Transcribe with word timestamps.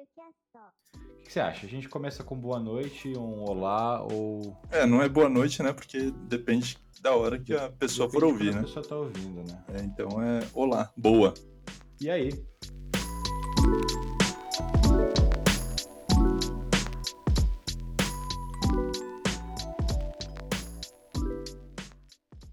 O 0.00 1.22
que 1.22 1.30
você 1.30 1.40
acha? 1.40 1.66
A 1.66 1.68
gente 1.68 1.86
começa 1.86 2.24
com 2.24 2.34
boa 2.34 2.58
noite, 2.58 3.12
um 3.18 3.42
olá 3.42 4.02
ou. 4.02 4.56
É, 4.70 4.86
não 4.86 5.02
é 5.02 5.08
boa 5.10 5.28
noite, 5.28 5.62
né? 5.62 5.74
Porque 5.74 6.10
depende 6.10 6.78
da 7.02 7.14
hora 7.14 7.38
que 7.38 7.52
a 7.52 7.68
pessoa 7.68 8.08
Depende 8.08 8.24
for 8.24 8.32
ouvir, 8.32 8.54
né? 8.54 8.60
A 8.60 8.62
pessoa 8.62 8.88
tá 8.88 8.96
ouvindo, 8.96 9.44
né? 9.44 9.64
É, 9.74 9.82
então 9.82 10.22
é 10.22 10.40
olá, 10.54 10.90
boa. 10.96 11.34
E 12.00 12.08
aí? 12.08 12.30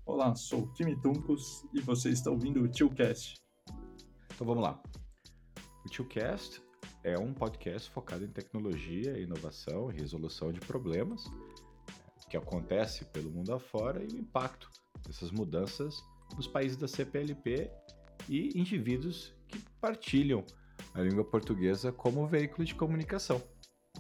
Olá, 0.06 0.36
sou 0.36 0.64
o 0.64 0.74
Kimi 0.74 1.00
Tuncos 1.00 1.64
e 1.74 1.80
você 1.80 2.10
está 2.10 2.30
ouvindo 2.30 2.62
o 2.62 2.68
Tillcast. 2.68 3.36
Então 4.36 4.46
vamos 4.46 4.64
lá. 4.64 4.84
O 5.86 5.90
TioCast 5.90 6.67
é 7.08 7.18
um 7.18 7.34
podcast 7.34 7.90
focado 7.90 8.26
em 8.26 8.28
tecnologia, 8.28 9.18
inovação 9.18 9.90
e 9.90 9.96
resolução 9.96 10.52
de 10.52 10.60
problemas 10.60 11.24
que 12.30 12.36
acontece 12.36 13.06
pelo 13.06 13.32
mundo 13.32 13.54
afora 13.54 14.04
e 14.04 14.08
o 14.14 14.20
impacto 14.20 14.70
dessas 15.06 15.32
mudanças 15.32 16.04
nos 16.36 16.48
países 16.48 16.76
da 16.76 16.86
CPLP 16.86 17.72
e 18.28 18.60
indivíduos 18.60 19.34
que 19.48 19.58
partilham 19.80 20.44
a 20.94 21.00
língua 21.00 21.24
portuguesa 21.24 21.94
como 21.94 22.28
veículo 22.28 22.66
de 22.66 22.76
comunicação. 22.76 23.42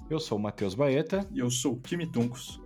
Eu 0.10 0.20
sou 0.20 0.38
o 0.38 0.42
Matheus 0.42 0.76
Baeta 0.76 1.26
E 1.32 1.40
eu 1.40 1.50
sou 1.50 1.76
o 1.76 1.82
Kimi 1.82 2.12
Tuncos. 2.12 2.60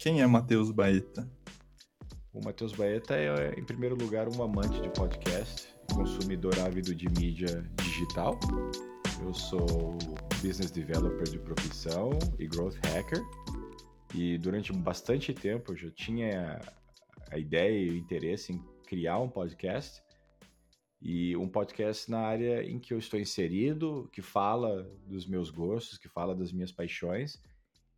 Quem 0.00 0.22
é 0.22 0.26
Matheus 0.26 0.70
Baeta? 0.70 1.30
O 2.32 2.42
Matheus 2.42 2.72
Baeta 2.72 3.16
é, 3.16 3.52
em 3.60 3.62
primeiro 3.62 3.94
lugar, 3.94 4.34
um 4.34 4.42
amante 4.42 4.80
de 4.80 4.88
podcast, 4.88 5.68
consumidor 5.94 6.58
ávido 6.58 6.94
de 6.94 7.06
mídia 7.06 7.70
digital. 7.82 8.40
Eu 9.22 9.34
sou 9.34 9.98
business 10.42 10.70
developer 10.70 11.24
de 11.24 11.38
profissão 11.38 12.08
e 12.38 12.46
growth 12.46 12.76
hacker. 12.86 13.22
E 14.14 14.38
durante 14.38 14.72
bastante 14.72 15.34
tempo 15.34 15.72
eu 15.72 15.76
já 15.76 15.90
tinha 15.90 16.58
a 17.30 17.36
ideia 17.36 17.78
e 17.78 17.90
o 17.90 17.96
interesse 17.98 18.54
em 18.54 18.64
criar 18.86 19.18
um 19.18 19.28
podcast. 19.28 20.02
E 21.02 21.36
um 21.36 21.46
podcast 21.46 22.10
na 22.10 22.20
área 22.20 22.62
em 22.62 22.78
que 22.78 22.94
eu 22.94 22.98
estou 22.98 23.20
inserido, 23.20 24.08
que 24.10 24.22
fala 24.22 24.90
dos 25.06 25.26
meus 25.26 25.50
gostos, 25.50 25.98
que 25.98 26.08
fala 26.08 26.34
das 26.34 26.52
minhas 26.52 26.72
paixões 26.72 27.38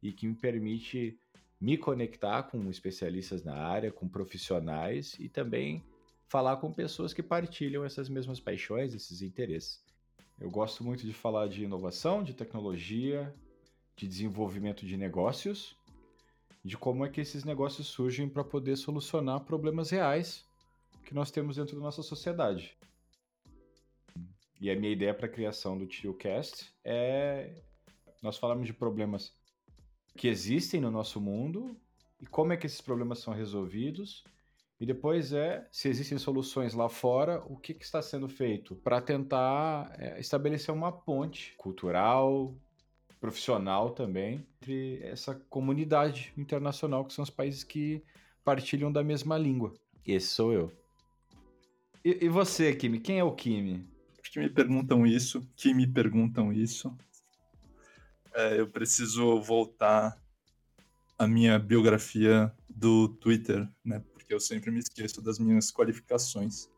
e 0.03 0.13
que 0.13 0.27
me 0.27 0.35
permite 0.35 1.17
me 1.63 1.79
conectar 1.79 2.43
com 2.43 2.69
especialistas 2.69 3.45
na 3.45 3.55
área, 3.55 3.93
com 3.93 4.09
profissionais 4.09 5.15
e 5.21 5.29
também 5.29 5.81
falar 6.27 6.57
com 6.57 6.73
pessoas 6.73 7.15
que 7.15 7.23
partilham 7.23 7.85
essas 7.85 8.09
mesmas 8.09 8.41
paixões, 8.41 8.93
esses 8.97 9.23
interesses. 9.23 9.81
Eu 10.41 10.51
gosto 10.51 10.83
muito 10.83 11.07
de 11.07 11.13
falar 11.13 11.47
de 11.47 11.63
inovação, 11.63 12.25
de 12.25 12.35
tecnologia, 12.35 13.33
de 13.95 14.09
desenvolvimento 14.09 14.85
de 14.85 14.97
negócios, 14.97 15.77
de 16.65 16.77
como 16.77 17.07
é 17.07 17.09
que 17.09 17.21
esses 17.21 17.45
negócios 17.45 17.87
surgem 17.87 18.29
para 18.29 18.43
poder 18.43 18.75
solucionar 18.75 19.45
problemas 19.45 19.91
reais 19.91 20.45
que 21.05 21.15
nós 21.15 21.31
temos 21.31 21.55
dentro 21.55 21.77
da 21.77 21.83
nossa 21.83 22.03
sociedade. 22.03 22.77
E 24.61 24.69
a 24.69 24.75
minha 24.75 24.91
ideia 24.91 25.15
para 25.15 25.27
a 25.27 25.33
criação 25.33 25.79
do 25.79 25.87
TioCast 25.87 26.75
é 26.85 27.55
nós 28.21 28.37
falamos 28.37 28.67
de 28.67 28.73
problemas 28.73 29.33
que 30.17 30.29
existem 30.29 30.81
no 30.81 30.91
nosso 30.91 31.21
mundo 31.21 31.77
e 32.21 32.27
como 32.27 32.53
é 32.53 32.57
que 32.57 32.67
esses 32.67 32.81
problemas 32.81 33.19
são 33.19 33.33
resolvidos. 33.33 34.25
E 34.81 34.87
depois 34.87 35.33
é 35.33 35.67
se 35.71 35.89
existem 35.89 36.19
soluções 36.19 36.75
lá 36.75 36.89
fora, 36.89 37.43
o 37.47 37.57
que, 37.57 37.73
que 37.73 37.85
está 37.85 38.03
sendo 38.03 38.29
feito 38.29 38.75
para 38.77 39.01
tentar 39.01 39.95
é, 39.97 40.19
estabelecer 40.19 40.75
uma 40.75 40.91
ponte 40.91 41.55
cultural, 41.57 42.55
profissional 43.21 43.91
também, 43.91 44.45
entre 44.61 45.01
essa 45.03 45.37
comunidade 45.49 46.33
internacional, 46.37 47.05
que 47.05 47.13
são 47.13 47.23
os 47.23 47.31
países 47.31 47.63
que 47.63 48.03
partilham 48.45 48.91
da 48.91 49.05
mesma 49.05 49.39
língua. 49.39 49.73
Esse 50.05 50.29
sou 50.29 50.53
eu. 50.53 50.73
E, 52.05 52.25
e 52.25 52.29
você, 52.29 52.75
Kimi? 52.75 52.99
Quem 52.99 53.21
é 53.21 53.25
o 53.25 53.33
Kimi? 53.33 53.87
que 54.33 54.41
me 54.41 54.49
perguntam 54.49 55.07
isso, 55.07 55.47
que 55.55 55.75
me 55.75 55.87
perguntam 55.87 56.51
isso. 56.51 56.97
É, 58.35 58.61
eu 58.61 58.67
preciso 58.67 59.41
voltar 59.41 60.21
a 61.19 61.27
minha 61.27 61.59
biografia 61.59 62.53
do 62.69 63.09
Twitter, 63.09 63.69
né? 63.85 64.03
Porque 64.13 64.33
eu 64.33 64.41
sempre 64.41 64.71
me 64.71 64.79
esqueço 64.79 65.21
das 65.21 65.39
minhas 65.39 65.71
qualificações. 65.71 66.69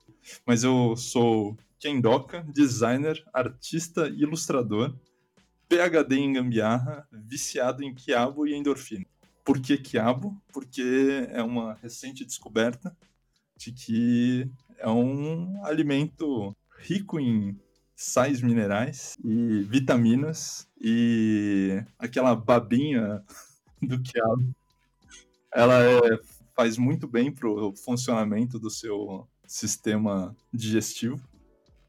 Mas 0.46 0.64
eu 0.64 0.96
sou 0.96 1.56
Kendoka, 1.78 2.42
designer, 2.52 3.22
artista 3.32 4.08
e 4.08 4.22
ilustrador, 4.22 4.94
PhD 5.68 6.16
em 6.16 6.32
gambiarra, 6.32 7.06
viciado 7.12 7.82
em 7.82 7.94
quiabo 7.94 8.46
e 8.46 8.54
endorfina. 8.54 9.06
Por 9.44 9.60
que 9.60 9.76
quiabo? 9.76 10.40
Porque 10.52 11.26
é 11.30 11.42
uma 11.42 11.74
recente 11.74 12.24
descoberta 12.24 12.96
de 13.56 13.72
que 13.72 14.50
é 14.78 14.88
um 14.88 15.64
alimento 15.64 16.56
rico 16.78 17.20
em 17.20 17.58
sais 17.96 18.42
minerais 18.42 19.16
e 19.24 19.62
vitaminas 19.62 20.68
e 20.80 21.82
aquela 21.98 22.34
babinha 22.34 23.22
do 23.80 24.00
quiabo. 24.02 24.54
Ela 25.52 25.82
é, 25.82 26.18
faz 26.56 26.76
muito 26.76 27.06
bem 27.06 27.32
para 27.32 27.48
o 27.48 27.74
funcionamento 27.76 28.58
do 28.58 28.70
seu 28.70 29.28
sistema 29.46 30.36
digestivo, 30.52 31.20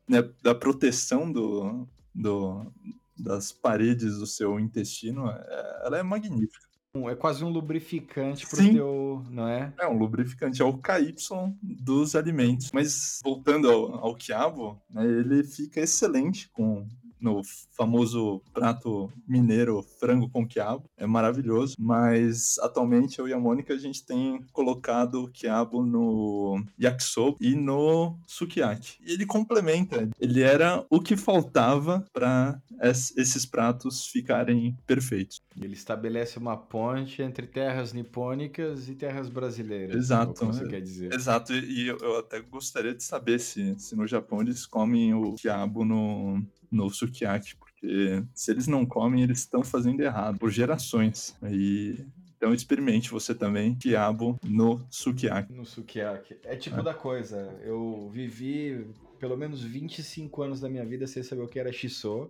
né, 0.07 0.21
da 0.43 0.53
proteção 0.53 1.31
do, 1.31 1.87
do, 2.13 2.71
das 3.17 3.51
paredes 3.51 4.17
do 4.17 4.27
seu 4.27 4.59
intestino. 4.59 5.29
É, 5.29 5.81
ela 5.85 5.97
é 5.97 6.03
magnífica. 6.03 6.65
É 7.09 7.15
quase 7.15 7.43
um 7.43 7.49
lubrificante 7.49 8.47
pro 8.47 8.57
Sim. 8.57 8.73
teu, 8.73 9.23
não 9.29 9.47
é? 9.47 9.73
É 9.79 9.87
um 9.87 9.97
lubrificante, 9.97 10.61
é 10.61 10.65
o 10.65 10.77
KY 10.77 11.15
dos 11.61 12.15
alimentos. 12.15 12.71
Mas 12.73 13.19
voltando 13.23 13.69
ao, 13.69 13.95
ao 13.95 14.15
quiabo, 14.15 14.81
né, 14.89 15.03
ele 15.05 15.43
fica 15.43 15.81
excelente 15.81 16.49
com 16.49 16.87
no 17.25 17.41
famoso 17.71 18.39
prato 18.53 19.11
mineiro 19.27 19.83
frango 19.99 20.29
com 20.29 20.47
quiabo. 20.47 20.87
É 20.95 21.07
maravilhoso. 21.07 21.75
Mas 21.79 22.59
atualmente 22.59 23.17
eu 23.17 23.27
e 23.27 23.33
a 23.33 23.39
Mônica 23.39 23.73
a 23.73 23.77
gente 23.77 24.05
tem 24.05 24.45
colocado 24.53 25.23
o 25.23 25.27
quiabo 25.27 25.83
no 25.83 26.63
yakisoba 26.79 27.37
e 27.41 27.55
no 27.55 28.15
sukiyaki. 28.27 28.97
E 29.03 29.13
ele 29.13 29.25
complementa. 29.25 30.07
Ele 30.19 30.41
era 30.41 30.85
o 30.89 31.01
que 31.01 31.17
faltava 31.17 32.05
para 32.13 32.61
esses 32.81 33.45
pratos 33.45 34.05
ficarem 34.07 34.77
perfeitos. 34.85 35.41
Ele 35.59 35.73
estabelece 35.73 36.37
uma 36.37 36.55
ponte 36.55 37.21
entre 37.21 37.47
terras 37.47 37.91
nipônicas 37.91 38.87
e 38.87 38.93
terras 38.93 39.29
brasileiras. 39.29 39.95
Exato, 39.95 40.33
Como 40.33 40.53
você 40.53 40.67
quer 40.67 40.81
dizer. 40.81 41.13
Exato, 41.13 41.53
e 41.53 41.87
eu, 41.87 41.97
eu 41.97 42.19
até 42.19 42.39
gostaria 42.41 42.93
de 42.93 43.03
saber 43.03 43.39
se, 43.39 43.73
se 43.79 43.95
no 43.95 44.05
Japão 44.05 44.41
eles 44.41 44.65
comem 44.65 45.13
o 45.13 45.33
quiabo 45.33 45.85
no, 45.85 46.45
no 46.75 46.89
sukiyaki, 46.89 47.55
porque 47.55 48.23
se 48.33 48.51
eles 48.51 48.67
não 48.67 48.85
comem, 48.85 49.23
eles 49.23 49.39
estão 49.39 49.63
fazendo 49.63 50.01
errado 50.01 50.37
por 50.37 50.51
gerações. 50.51 51.35
E, 51.49 52.05
então 52.37 52.53
experimente 52.53 53.09
você 53.11 53.33
também 53.33 53.73
quiabo 53.75 54.37
no 54.43 54.85
sukiyaki. 54.89 55.53
No 55.53 55.65
sukiyaki. 55.65 56.37
É 56.43 56.55
tipo 56.55 56.79
É. 56.79 56.83
da 56.83 56.93
coisa. 56.93 57.57
Eu 57.63 58.09
vivi 58.11 58.85
pelo 59.19 59.37
menos 59.37 59.63
25 59.63 60.43
anos 60.43 60.59
da 60.59 60.69
minha 60.69 60.85
vida 60.85 61.07
sem 61.07 61.23
saber 61.23 61.41
o 61.41 61.47
que 61.47 61.59
era 61.59 61.71
shiso. 61.71 62.29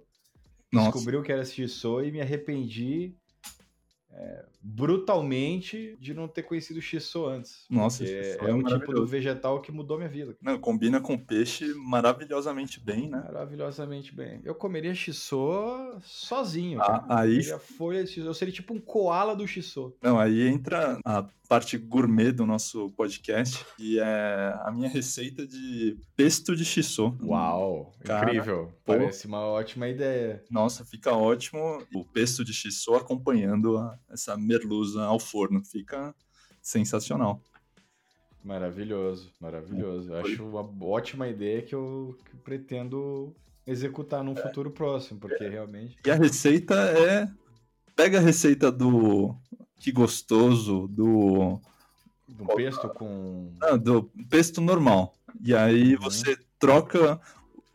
Nossa, 0.72 0.92
Descobri 0.92 1.16
o 1.18 1.24
que 1.24 1.32
era 1.32 1.44
shiso 1.46 2.02
e 2.04 2.12
me 2.12 2.22
arrependi 2.22 3.14
é, 4.18 4.46
brutalmente 4.62 5.98
de 6.00 6.14
não 6.14 6.28
ter 6.28 6.44
conhecido 6.44 6.82
shiso 6.82 7.26
antes. 7.26 7.66
nossa, 7.70 8.04
isso 8.04 8.40
é 8.46 8.54
um 8.54 8.64
tipo 8.64 8.94
do 8.94 9.06
vegetal 9.06 9.62
que 9.62 9.72
mudou 9.72 9.98
minha 9.98 10.10
vida. 10.10 10.36
Não, 10.42 10.58
combina 10.58 11.00
com 11.02 11.18
peixe 11.18 11.74
maravilhosamente 11.76 12.80
bem, 12.80 13.10
né? 13.10 13.22
Maravilhosamente 13.26 14.14
bem. 14.16 14.40
Eu 14.44 14.56
comeria 14.56 14.94
shiso 14.96 16.00
sozinho. 16.04 16.82
Ah, 16.82 17.00
cara. 17.00 17.22
aí- 17.22 17.46
Eu 17.46 17.60
folha 17.60 18.04
de 18.04 18.10
shiso. 18.12 18.28
Eu 18.28 18.34
seria 18.34 18.54
tipo 18.54 18.74
um 18.74 18.80
koala 18.80 19.36
do 19.36 19.48
shiso. 19.48 19.94
Não, 20.02 20.20
aí 20.20 20.48
entra 20.48 20.98
a 21.06 21.28
parte 21.48 21.78
gourmet 21.78 22.32
do 22.32 22.44
nosso 22.44 22.90
podcast, 22.98 23.64
e 23.78 24.00
é 24.00 24.56
a 24.64 24.72
minha 24.74 24.90
receita 24.90 25.46
de 25.46 25.96
pesto 26.16 26.56
de 26.56 26.66
shiso. 26.66 27.16
Uau, 27.22 27.94
Cara, 28.04 28.26
incrível. 28.32 28.72
pô. 28.84 28.94
Parece 28.94 29.28
uma 29.28 29.42
ótima 29.46 29.88
ideia. 29.88 30.44
Nossa, 30.50 30.84
fica 30.84 31.12
ótimo 31.16 31.84
o 31.94 32.04
pesto 32.04 32.44
de 32.44 32.52
shiso 32.52 32.96
acompanhando 32.96 33.78
a- 33.78 33.96
essa 34.16 34.36
merluza 34.36 35.04
ao 35.04 35.20
forno. 35.20 35.64
Fica 35.64 36.14
sensacional. 36.62 37.40
Maravilhoso, 38.44 39.32
maravilhoso. 39.40 40.14
Acho 40.16 40.44
uma 40.46 40.62
ótima 40.86 41.28
ideia 41.28 41.62
que 41.62 41.74
eu, 41.74 42.18
que 42.30 42.38
pretendo 42.38 43.36
executar 43.66 44.24
num 44.24 44.36
futuro 44.36 44.70
próximo, 44.70 45.20
porque 45.20 45.48
realmente. 45.48 45.98
E 46.06 46.12
a 46.12 46.16
receita 46.16 46.76
é. 46.76 47.28
Pega 47.96 48.18
a 48.18 48.22
receita 48.22 48.72
do 48.72 49.36
que 49.80 49.92
gostoso 49.92 50.88
do. 50.88 51.60
Do 52.28 52.46
pesto 52.56 52.90
com. 52.90 53.54
Ah, 53.62 53.78
do 53.78 54.04
pesto 54.30 54.60
normal. 54.62 55.16
E 55.42 55.56
aí 55.56 55.96
Uhum. 55.96 56.02
você 56.02 56.38
troca 56.60 57.20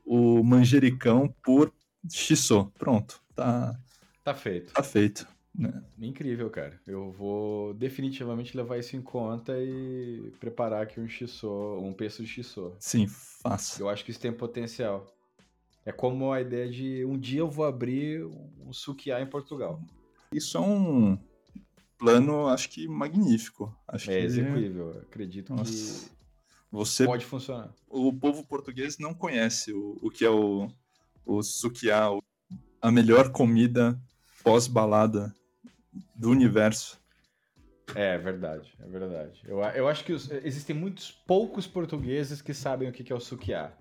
o 0.05 0.43
manjericão 0.45 1.35
por 1.43 1.73
shiso. 2.09 2.71
Pronto, 2.79 3.21
tá, 3.35 3.75
Tá 4.23 4.35
feito. 4.35 4.73
tá 4.73 4.83
feito. 4.83 5.27
Né? 5.55 5.82
Incrível, 5.99 6.49
cara. 6.49 6.81
Eu 6.87 7.11
vou 7.12 7.75
definitivamente 7.75 8.56
levar 8.56 8.79
isso 8.79 8.97
em 8.97 9.02
conta 9.02 9.52
e 9.58 10.32
preparar 10.38 10.82
aqui 10.82 11.00
um 11.00 11.08
shiso, 11.08 11.50
um 11.79 11.93
pesto 11.93 12.23
de 12.23 12.29
shiso. 12.29 12.75
Sim, 12.79 13.06
faça. 13.08 13.82
Eu 13.82 13.88
acho 13.88 14.05
que 14.05 14.11
isso 14.11 14.20
tem 14.20 14.32
potencial. 14.32 15.06
É 15.85 15.91
como 15.93 16.32
a 16.32 16.41
ideia 16.41 16.70
de 16.70 17.05
um 17.05 17.19
dia 17.19 17.41
eu 17.41 17.50
vou 17.50 17.64
abrir 17.64 18.25
um 18.25 18.73
sukiá 18.73 19.20
em 19.20 19.26
Portugal. 19.26 19.82
Isso 20.32 20.56
é 20.56 20.61
um 20.61 21.19
plano, 21.99 22.46
acho 22.49 22.70
que 22.70 22.87
magnífico. 22.87 23.75
Acho 23.88 24.11
É 24.11 24.20
que 24.20 24.25
execuível. 24.26 24.91
Acredito 25.00 25.53
Nossa. 25.55 25.70
que 26.08 26.11
você 26.70 27.05
pode 27.05 27.26
funcionar. 27.26 27.75
o 27.88 28.12
povo 28.12 28.46
português 28.46 28.99
não 28.99 29.12
conhece 29.12 29.73
o, 29.73 29.99
o 30.00 30.11
que 30.11 30.25
é 30.25 30.31
o, 30.31 30.69
o 31.26 31.43
sukiá, 31.43 32.11
o- 32.12 32.23
a 32.81 32.91
melhor 32.93 33.31
comida 33.32 34.00
pós-balada 34.44 35.35
do 36.15 36.31
universo. 36.31 37.01
É 37.95 38.17
verdade, 38.19 38.73
é 38.79 38.87
verdade. 38.87 39.43
Eu, 39.45 39.59
eu 39.61 39.89
acho 39.89 40.05
que 40.05 40.13
os- 40.13 40.31
existem 40.31 40.77
muitos 40.77 41.11
poucos 41.11 41.67
portugueses 41.67 42.41
que 42.41 42.55
sabem 42.55 42.89
o 42.89 42.93
que 42.93 43.03
que 43.03 43.13
é 43.13 43.17
o 43.17 43.21
sukiá. 43.21 43.73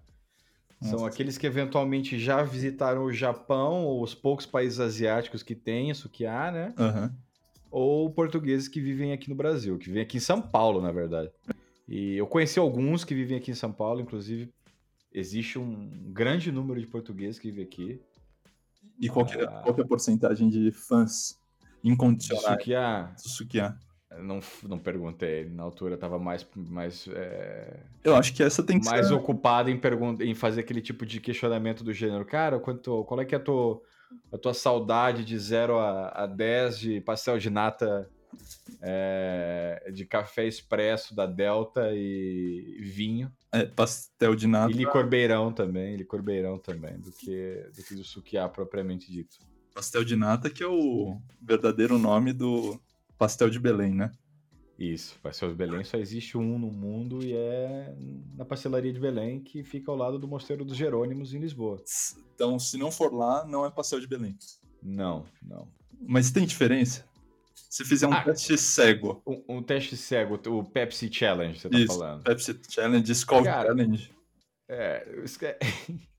São 0.82 1.06
aqueles 1.06 1.38
que 1.38 1.46
eventualmente 1.46 2.18
já 2.18 2.42
visitaram 2.42 3.04
o 3.04 3.12
Japão 3.12 3.84
ou 3.84 4.02
os 4.02 4.16
poucos 4.16 4.46
países 4.46 4.80
asiáticos 4.80 5.44
que 5.44 5.54
têm 5.54 5.94
sukiá, 5.94 6.52
né? 6.52 6.74
Aham. 6.78 7.14
ou 7.72 8.10
portugueses 8.12 8.68
que 8.68 8.82
vivem 8.82 9.12
aqui 9.14 9.30
no 9.30 9.36
Brasil, 9.36 9.78
que 9.78 9.86
vivem 9.88 10.02
aqui 10.02 10.18
em 10.18 10.22
São 10.22 10.42
Paulo, 10.42 10.82
na 10.82 10.92
verdade. 10.92 11.30
E 11.88 12.16
eu 12.16 12.26
conheci 12.26 12.58
alguns 12.58 13.04
que 13.04 13.14
vivem 13.14 13.38
aqui 13.38 13.52
em 13.52 13.56
São 13.56 13.72
Paulo, 13.72 14.02
inclusive 14.02 14.52
existe 15.14 15.60
um 15.60 15.88
grande 16.12 16.52
número 16.52 16.80
de 16.82 16.88
portugueses 16.88 17.38
que 17.40 17.52
vivem 17.52 17.66
aqui. 17.66 18.02
E 19.00 19.08
qual 19.08 19.26
é, 19.28 19.44
Ah. 19.44 19.62
qual 19.64 19.78
é 19.78 19.82
a 19.82 19.86
porcentagem 19.86 20.50
de 20.50 20.72
fãs 20.72 21.39
incondicionais 21.84 22.46
Isso 22.46 22.58
que 22.64 22.76
a... 22.76 23.02
do 23.04 23.30
sukiá? 23.30 23.78
Não, 24.18 24.40
não 24.64 24.80
perguntei, 24.80 25.48
na 25.48 25.62
altura 25.62 25.94
eu 25.94 25.98
tava 26.00 26.18
mais, 26.18 26.46
mais, 26.56 27.08
é, 27.14 27.80
Eu 28.04 28.16
acho 28.16 28.34
que 28.34 28.42
essa 28.42 28.64
tem 28.64 28.80
que 28.80 28.90
mais 28.90 29.08
ser... 29.08 29.14
ocupado 29.14 29.70
em, 29.70 29.80
em 30.22 30.34
fazer 30.34 30.62
aquele 30.62 30.82
tipo 30.82 31.06
de 31.06 31.22
questionamento 31.22 31.84
do 31.84 31.94
gênero. 31.94 32.26
Cara, 32.26 32.60
quanto, 32.60 33.04
qual 33.04 33.22
é 33.22 33.26
que 33.26 33.36
é 33.36 33.38
a 33.38 33.42
tua, 33.42 33.80
a 34.34 34.38
tua 34.38 34.54
saudade 34.54 35.24
de 35.24 35.38
0 35.38 35.78
a, 35.78 36.24
a 36.24 36.26
10 36.26 36.80
de 36.80 37.02
pastel 37.02 37.38
de 37.38 37.52
nata, 37.52 38.10
é, 38.82 39.92
de 39.94 40.06
café 40.06 40.48
expresso 40.48 41.16
da 41.16 41.28
Delta 41.28 41.92
e 41.94 42.80
vinho? 42.82 43.32
É, 43.52 43.66
pastel 43.66 44.36
de 44.36 44.48
nata. 44.48 44.72
E 44.72 44.74
licor 44.74 45.08
beirão 45.08 45.54
também, 45.54 45.96
licor 45.96 46.24
beirão 46.24 46.58
também, 46.58 47.00
do 47.00 47.12
que 47.12 47.64
do, 47.76 47.84
que 47.84 47.94
do 47.94 48.04
sukiá 48.04 48.50
propriamente 48.50 49.12
dito. 49.12 49.38
Pastel 49.74 50.04
de 50.04 50.16
nata 50.16 50.50
que 50.50 50.64
é 50.64 50.68
o 50.68 51.22
verdadeiro 51.42 51.98
nome 51.98 52.34
do 52.34 52.80
pastel 53.18 53.50
de 53.50 53.60
Belém, 53.60 53.94
né? 53.94 54.12
Isso, 54.78 55.18
pastel 55.22 55.50
de 55.50 55.56
Belém 55.56 55.84
só 55.84 55.98
existe 55.98 56.38
um 56.38 56.58
no 56.58 56.72
mundo 56.72 57.24
e 57.24 57.34
é 57.34 57.94
na 58.36 58.46
pastelaria 58.46 58.94
de 58.94 59.00
Belém, 59.00 59.42
que 59.42 59.62
fica 59.64 59.92
ao 59.92 59.98
lado 59.98 60.18
do 60.18 60.26
Mosteiro 60.28 60.64
dos 60.64 60.78
Jerônimos, 60.78 61.34
em 61.34 61.40
Lisboa. 61.40 61.84
Então, 62.34 62.58
se 62.58 62.78
não 62.78 62.90
for 62.90 63.14
lá, 63.14 63.46
não 63.46 63.66
é 63.66 63.70
pastel 63.72 64.00
de 64.00 64.08
Belém. 64.08 64.38
Não, 64.82 65.26
não. 65.42 65.68
Mas 66.02 66.32
tem 66.32 66.46
diferença? 66.46 67.04
Se 67.70 67.84
fizer 67.84 68.08
um 68.08 68.14
Ah. 68.14 68.24
teste 68.24 68.58
cego, 68.58 69.22
Um, 69.28 69.58
um 69.58 69.62
teste 69.64 69.98
cego, 69.98 70.40
o 70.48 70.64
Pepsi 70.64 71.12
Challenge, 71.12 71.60
você 71.60 71.70
tá 71.70 71.78
Isso. 71.78 71.88
falando. 72.00 72.24
Pepsi 72.24 72.58
Challenge, 72.70 73.12
Skull 73.12 73.44
Cara, 73.44 73.68
Challenge, 73.68 74.12
É, 74.70 75.06
é- 75.42 75.60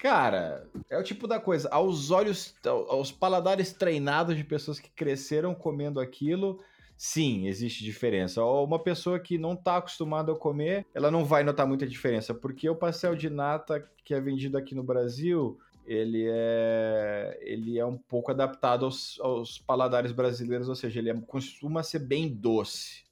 Cara, 0.00 0.66
é 0.88 0.98
o 0.98 1.02
tipo 1.02 1.26
da 1.28 1.38
coisa, 1.38 1.68
aos 1.70 2.10
olhos, 2.10 2.54
ao- 2.64 2.90
aos 2.90 3.12
paladares 3.12 3.70
treinados 3.72 4.34
de 4.34 4.42
pessoas 4.44 4.78
que 4.80 4.88
cresceram 4.90 5.54
comendo 5.54 6.00
aquilo, 6.00 6.58
sim, 6.96 7.46
existe 7.46 7.84
diferença. 7.84 8.42
Ou 8.42 8.64
Uma 8.64 8.78
pessoa 8.78 9.20
que 9.20 9.36
não 9.36 9.54
tá 9.54 9.76
acostumada 9.76 10.32
a 10.32 10.36
comer, 10.36 10.86
ela 10.94 11.10
não 11.10 11.22
vai 11.24 11.44
notar 11.44 11.66
muita 11.66 11.86
diferença, 11.86 12.32
porque 12.34 12.68
o 12.68 12.74
pastel 12.74 13.14
de 13.14 13.28
nata 13.28 13.86
que 14.02 14.14
é 14.14 14.20
vendido 14.20 14.56
aqui 14.56 14.74
no 14.74 14.82
Brasil, 14.82 15.58
ele 15.86 16.26
é, 16.30 17.38
ele 17.42 17.78
é 17.78 17.84
um 17.84 17.98
pouco 17.98 18.30
adaptado 18.30 18.86
aos, 18.86 19.20
aos 19.20 19.58
paladares 19.58 20.12
brasileiros, 20.12 20.68
ou 20.68 20.74
seja, 20.74 20.98
ele 20.98 21.10
é- 21.10 21.20
costuma 21.26 21.82
ser 21.82 21.98
bem 21.98 22.26
doce. 22.26 23.04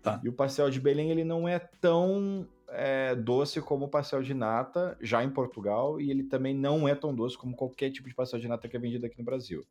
Tá. 0.00 0.20
E 0.22 0.28
o 0.28 0.32
pastel 0.32 0.70
de 0.70 0.78
Belém, 0.80 1.10
ele 1.10 1.24
não 1.24 1.48
é 1.48 1.58
tão 1.58 2.46
é, 2.68 3.14
doce 3.14 3.60
como 3.60 3.88
pastel 3.88 4.22
de 4.22 4.34
nata, 4.34 4.96
já 5.00 5.22
em 5.22 5.30
Portugal, 5.30 6.00
e 6.00 6.10
ele 6.10 6.24
também 6.24 6.54
não 6.54 6.88
é 6.88 6.94
tão 6.94 7.14
doce 7.14 7.36
como 7.36 7.56
qualquer 7.56 7.90
tipo 7.90 8.08
de 8.08 8.14
pastel 8.14 8.40
de 8.40 8.48
nata 8.48 8.68
que 8.68 8.76
é 8.76 8.80
vendido 8.80 9.06
aqui 9.06 9.18
no 9.18 9.24
Brasil. 9.24 9.64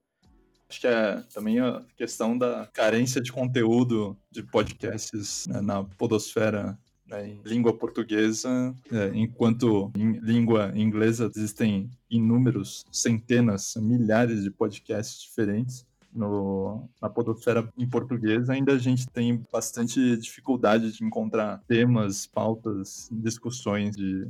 Acho 0.69 0.81
que 0.81 0.87
é 0.87 1.21
também 1.33 1.59
a 1.59 1.83
questão 1.95 2.37
da 2.37 2.67
carência 2.73 3.21
de 3.21 3.31
conteúdo 3.31 4.17
de 4.31 4.41
podcasts 4.41 5.45
né, 5.47 5.61
na 5.61 5.83
podosfera 5.83 6.77
né, 7.07 7.29
em 7.29 7.41
língua 7.45 7.77
portuguesa, 7.77 8.73
é, 8.91 9.11
enquanto 9.13 9.91
em 9.95 10.13
língua 10.19 10.71
inglesa 10.75 11.31
existem 11.35 11.89
inúmeros, 12.09 12.83
centenas, 12.91 13.75
milhares 13.75 14.43
de 14.43 14.49
podcasts 14.49 15.21
diferentes. 15.21 15.85
No, 16.15 16.89
na 17.01 17.09
podosfera 17.09 17.69
em 17.77 17.87
português, 17.87 18.49
ainda 18.49 18.73
a 18.73 18.77
gente 18.77 19.05
tem 19.07 19.43
bastante 19.51 20.15
dificuldade 20.17 20.91
de 20.93 21.03
encontrar 21.03 21.61
temas, 21.67 22.25
pautas, 22.25 23.09
discussões 23.11 23.95
de, 23.95 24.25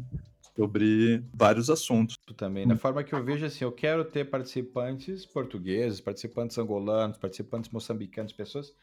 sobre 0.56 1.24
vários 1.34 1.70
assuntos. 1.70 2.18
Também, 2.36 2.68
da 2.68 2.76
forma 2.76 3.04
que 3.04 3.14
eu 3.14 3.24
vejo 3.24 3.46
assim, 3.46 3.64
eu 3.64 3.72
quero 3.72 4.04
ter 4.04 4.26
participantes 4.26 5.26
portugueses, 5.26 6.02
participantes 6.02 6.58
angolanos, 6.58 7.18
participantes 7.18 7.70
moçambicanos, 7.70 8.34
pessoas 8.34 8.74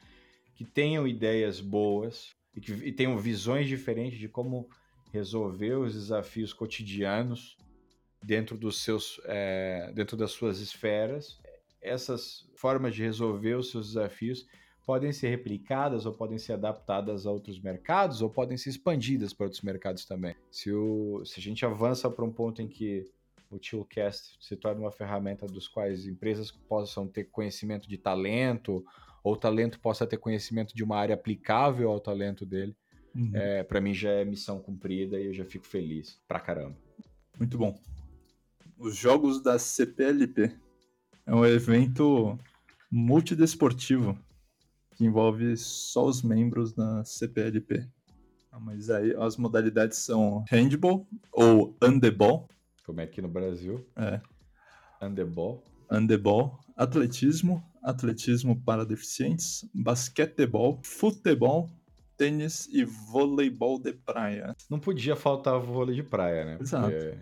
que 0.54 0.64
tenham 0.64 1.06
ideias 1.06 1.60
boas 1.60 2.36
e 2.54 2.60
que 2.60 2.72
e 2.72 2.92
tenham 2.92 3.18
visões 3.18 3.66
diferentes 3.66 4.18
de 4.18 4.28
como 4.28 4.68
resolver 5.12 5.74
os 5.74 5.94
desafios 5.94 6.52
cotidianos 6.52 7.56
dentro 8.22 8.56
dos 8.56 8.82
seus, 8.82 9.20
é, 9.24 9.90
dentro 9.94 10.16
das 10.16 10.30
suas 10.30 10.60
esferas. 10.60 11.38
Essas 11.82 12.48
formas 12.54 12.94
de 12.94 13.02
resolver 13.02 13.54
os 13.54 13.70
seus 13.70 13.88
desafios 13.88 14.46
podem 14.84 15.12
ser 15.12 15.28
replicadas 15.28 16.06
ou 16.06 16.12
podem 16.12 16.38
ser 16.38 16.54
adaptadas 16.54 17.26
a 17.26 17.30
outros 17.30 17.60
mercados 17.60 18.20
ou 18.20 18.30
podem 18.30 18.56
ser 18.56 18.70
expandidas 18.70 19.32
para 19.32 19.46
outros 19.46 19.62
mercados 19.62 20.04
também. 20.04 20.34
Se, 20.50 20.72
o, 20.72 21.24
se 21.24 21.38
a 21.38 21.42
gente 21.42 21.64
avança 21.64 22.10
para 22.10 22.24
um 22.24 22.32
ponto 22.32 22.60
em 22.60 22.68
que 22.68 23.04
o 23.50 23.58
Toolcast 23.58 24.38
se 24.40 24.56
torna 24.56 24.80
uma 24.80 24.90
ferramenta 24.90 25.46
dos 25.46 25.68
quais 25.68 26.06
empresas 26.06 26.50
possam 26.50 27.06
ter 27.06 27.24
conhecimento 27.24 27.88
de 27.88 27.98
talento 27.98 28.84
ou 29.22 29.34
o 29.34 29.36
talento 29.36 29.78
possa 29.78 30.06
ter 30.06 30.16
conhecimento 30.16 30.74
de 30.74 30.82
uma 30.82 30.96
área 30.96 31.14
aplicável 31.14 31.90
ao 31.90 32.00
talento 32.00 32.44
dele, 32.44 32.74
é, 33.34 33.62
para 33.62 33.80
mim 33.80 33.92
já 33.92 34.10
é 34.10 34.24
missão 34.24 34.58
cumprida 34.58 35.20
e 35.20 35.26
eu 35.26 35.34
já 35.34 35.44
fico 35.44 35.66
feliz 35.66 36.18
pra 36.26 36.40
caramba. 36.40 36.76
Muito 37.38 37.58
bom. 37.58 37.78
Os 38.78 38.96
Jogos 38.96 39.40
da 39.40 39.58
CPLP 39.58 40.56
é 41.26 41.34
um 41.34 41.44
evento 41.44 42.38
multidesportivo 42.90 44.18
que 44.96 45.04
envolve 45.04 45.56
só 45.56 46.04
os 46.06 46.22
membros 46.22 46.72
da 46.72 47.04
CPLP. 47.04 47.88
Ah, 48.50 48.60
Mas 48.60 48.90
aí 48.90 49.14
as 49.16 49.36
modalidades 49.36 49.98
são 49.98 50.44
handball 50.50 51.06
ou 51.32 51.76
handebol, 51.82 52.48
Como 52.84 53.00
é 53.00 53.04
aqui 53.04 53.22
no 53.22 53.28
Brasil, 53.28 53.86
é, 53.96 54.20
handebol, 55.00 55.64
handebol, 55.90 56.58
atletismo, 56.76 57.62
atletismo 57.82 58.60
para 58.62 58.84
deficientes, 58.84 59.64
basquetebol, 59.74 60.80
futebol, 60.84 61.70
tênis 62.16 62.68
e 62.70 62.84
voleibol 62.84 63.78
de 63.80 63.92
praia. 63.92 64.54
não 64.70 64.78
podia 64.78 65.16
faltar 65.16 65.58
vôlei 65.58 65.96
de 65.96 66.02
praia, 66.02 66.44
né? 66.44 66.58
Exato. 66.60 66.90
Porque, 66.90 67.18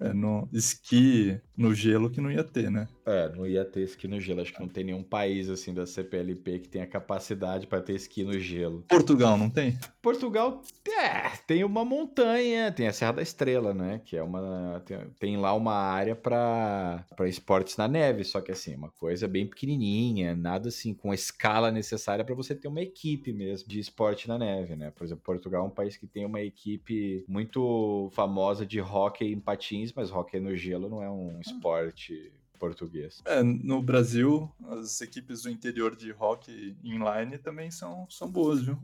É 0.00 0.12
no 0.14 0.48
esqui 0.52 1.40
no 1.56 1.74
gelo 1.74 2.10
que 2.10 2.20
não 2.20 2.30
ia 2.32 2.42
ter, 2.42 2.70
né? 2.70 2.88
É, 3.10 3.34
não 3.34 3.46
ia 3.46 3.64
ter 3.64 3.82
esqui 3.82 4.06
no 4.06 4.20
gelo. 4.20 4.40
Acho 4.40 4.52
que 4.52 4.60
não 4.60 4.68
tem 4.68 4.84
nenhum 4.84 5.02
país 5.02 5.48
assim 5.48 5.74
da 5.74 5.86
CPLP 5.86 6.60
que 6.60 6.68
tenha 6.68 6.86
capacidade 6.86 7.66
para 7.66 7.80
ter 7.80 7.94
esqui 7.94 8.24
no 8.24 8.38
gelo. 8.38 8.84
Portugal 8.88 9.36
não 9.36 9.50
tem? 9.50 9.78
Portugal 10.02 10.62
é, 10.88 11.30
tem 11.46 11.64
uma 11.64 11.84
montanha, 11.84 12.72
tem 12.72 12.88
a 12.88 12.92
Serra 12.92 13.12
da 13.12 13.22
Estrela, 13.22 13.74
né? 13.74 14.00
Que 14.04 14.16
é 14.16 14.22
uma. 14.22 14.82
Tem, 14.84 14.98
tem 15.18 15.36
lá 15.36 15.54
uma 15.54 15.74
área 15.74 16.14
para 16.14 17.04
esportes 17.26 17.76
na 17.76 17.86
neve, 17.86 18.24
só 18.24 18.40
que 18.40 18.52
assim, 18.52 18.74
uma 18.74 18.90
coisa 18.90 19.28
bem 19.28 19.46
pequenininha, 19.46 20.34
nada 20.34 20.68
assim, 20.68 20.94
com 20.94 21.12
a 21.12 21.14
escala 21.14 21.70
necessária 21.70 22.24
para 22.24 22.34
você 22.34 22.54
ter 22.54 22.68
uma 22.68 22.80
equipe 22.80 23.32
mesmo 23.32 23.68
de 23.68 23.78
esporte 23.78 24.28
na 24.28 24.38
neve, 24.38 24.76
né? 24.76 24.90
Por 24.90 25.04
exemplo, 25.04 25.22
Portugal 25.24 25.64
é 25.64 25.66
um 25.66 25.70
país 25.70 25.96
que 25.96 26.06
tem 26.06 26.24
uma 26.24 26.40
equipe 26.40 27.24
muito 27.28 28.10
famosa 28.12 28.64
de 28.66 28.80
hockey 28.80 29.32
em 29.32 29.40
patins, 29.40 29.92
mas 29.92 30.10
hockey 30.10 30.40
no 30.40 30.56
gelo 30.56 30.88
não 30.88 31.02
é 31.02 31.10
um 31.10 31.40
esporte 31.40 32.32
português. 32.60 33.22
É, 33.24 33.42
no 33.42 33.82
Brasil, 33.82 34.52
as 34.68 35.00
equipes 35.00 35.42
do 35.42 35.50
interior 35.50 35.96
de 35.96 36.12
hockey 36.12 36.76
inline 36.84 37.38
também 37.38 37.70
são, 37.70 38.06
são 38.10 38.30
boas, 38.30 38.60
viu? 38.60 38.78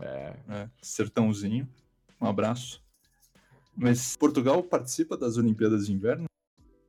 É. 0.00 0.36
é. 0.48 0.68
Sertãozinho, 0.82 1.68
um 2.20 2.26
abraço. 2.26 2.82
Mas 3.76 4.16
Portugal 4.16 4.62
participa 4.64 5.16
das 5.16 5.36
Olimpíadas 5.38 5.86
de 5.86 5.92
Inverno? 5.92 6.26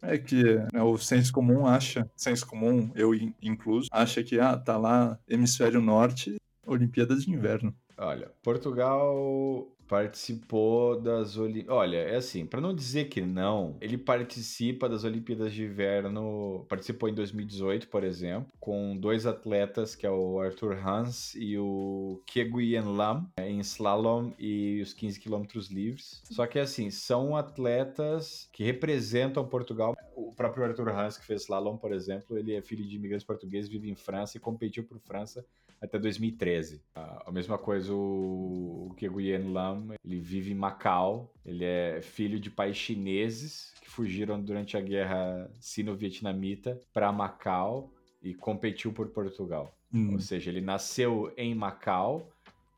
É 0.01 0.17
que 0.17 0.55
né, 0.73 0.81
o 0.81 0.97
senso 0.97 1.31
comum 1.31 1.67
acha, 1.67 2.09
senso 2.17 2.45
comum, 2.47 2.91
eu 2.95 3.13
incluso, 3.39 3.87
acha 3.91 4.23
que 4.23 4.39
ah, 4.39 4.57
tá 4.57 4.75
lá 4.75 5.19
hemisfério 5.27 5.79
norte, 5.79 6.37
Olimpíadas 6.65 7.23
de 7.23 7.31
Inverno. 7.31 7.73
Olha, 7.95 8.31
Portugal 8.41 9.71
participou 9.91 10.97
das 10.97 11.35
Olimpíadas. 11.35 11.75
Olha, 11.75 11.97
é 11.97 12.15
assim, 12.15 12.45
para 12.45 12.61
não 12.61 12.73
dizer 12.73 13.09
que 13.09 13.19
não, 13.19 13.75
ele 13.81 13.97
participa 13.97 14.87
das 14.87 15.03
Olimpíadas 15.03 15.51
de 15.51 15.65
Inverno, 15.65 16.65
participou 16.69 17.09
em 17.09 17.13
2018, 17.13 17.89
por 17.89 18.05
exemplo, 18.05 18.53
com 18.57 18.95
dois 18.95 19.25
atletas, 19.25 19.93
que 19.93 20.07
é 20.07 20.09
o 20.09 20.39
Arthur 20.39 20.77
Hans 20.77 21.35
e 21.35 21.57
o 21.57 22.21
Keguyen 22.25 22.95
Lam, 22.95 23.29
é, 23.35 23.49
em 23.49 23.59
slalom 23.59 24.31
e 24.39 24.79
os 24.81 24.93
15 24.93 25.19
quilômetros 25.19 25.67
livres. 25.67 26.21
Só 26.31 26.47
que 26.47 26.57
assim, 26.57 26.89
são 26.89 27.35
atletas 27.35 28.47
que 28.53 28.63
representam 28.63 29.45
Portugal. 29.45 29.93
O 30.15 30.33
próprio 30.33 30.63
Arthur 30.63 30.87
Hans, 30.87 31.17
que 31.17 31.25
fez 31.25 31.41
slalom, 31.41 31.75
por 31.75 31.91
exemplo, 31.91 32.37
ele 32.37 32.55
é 32.55 32.61
filho 32.61 32.87
de 32.87 32.95
imigrantes 32.95 33.25
portugueses, 33.25 33.69
vive 33.69 33.89
em 33.89 33.95
França 33.95 34.37
e 34.37 34.39
competiu 34.39 34.85
por 34.85 34.97
França 34.99 35.45
até 35.81 35.97
2013. 35.97 36.83
A 36.93 37.31
mesma 37.31 37.57
coisa 37.57 37.91
o 37.91 38.93
Keguyen 38.97 39.51
Lam 39.51 39.80
ele 40.03 40.19
vive 40.19 40.51
em 40.51 40.55
Macau. 40.55 41.31
Ele 41.45 41.63
é 41.63 42.01
filho 42.01 42.39
de 42.39 42.49
pais 42.49 42.75
chineses 42.75 43.73
que 43.81 43.89
fugiram 43.89 44.41
durante 44.41 44.77
a 44.77 44.81
guerra 44.81 45.49
sino-vietnamita 45.59 46.79
para 46.93 47.11
Macau 47.11 47.91
e 48.21 48.33
competiu 48.33 48.91
por 48.91 49.07
Portugal. 49.09 49.75
Hum. 49.93 50.13
Ou 50.13 50.19
seja, 50.19 50.49
ele 50.49 50.61
nasceu 50.61 51.33
em 51.37 51.53
Macau. 51.55 52.29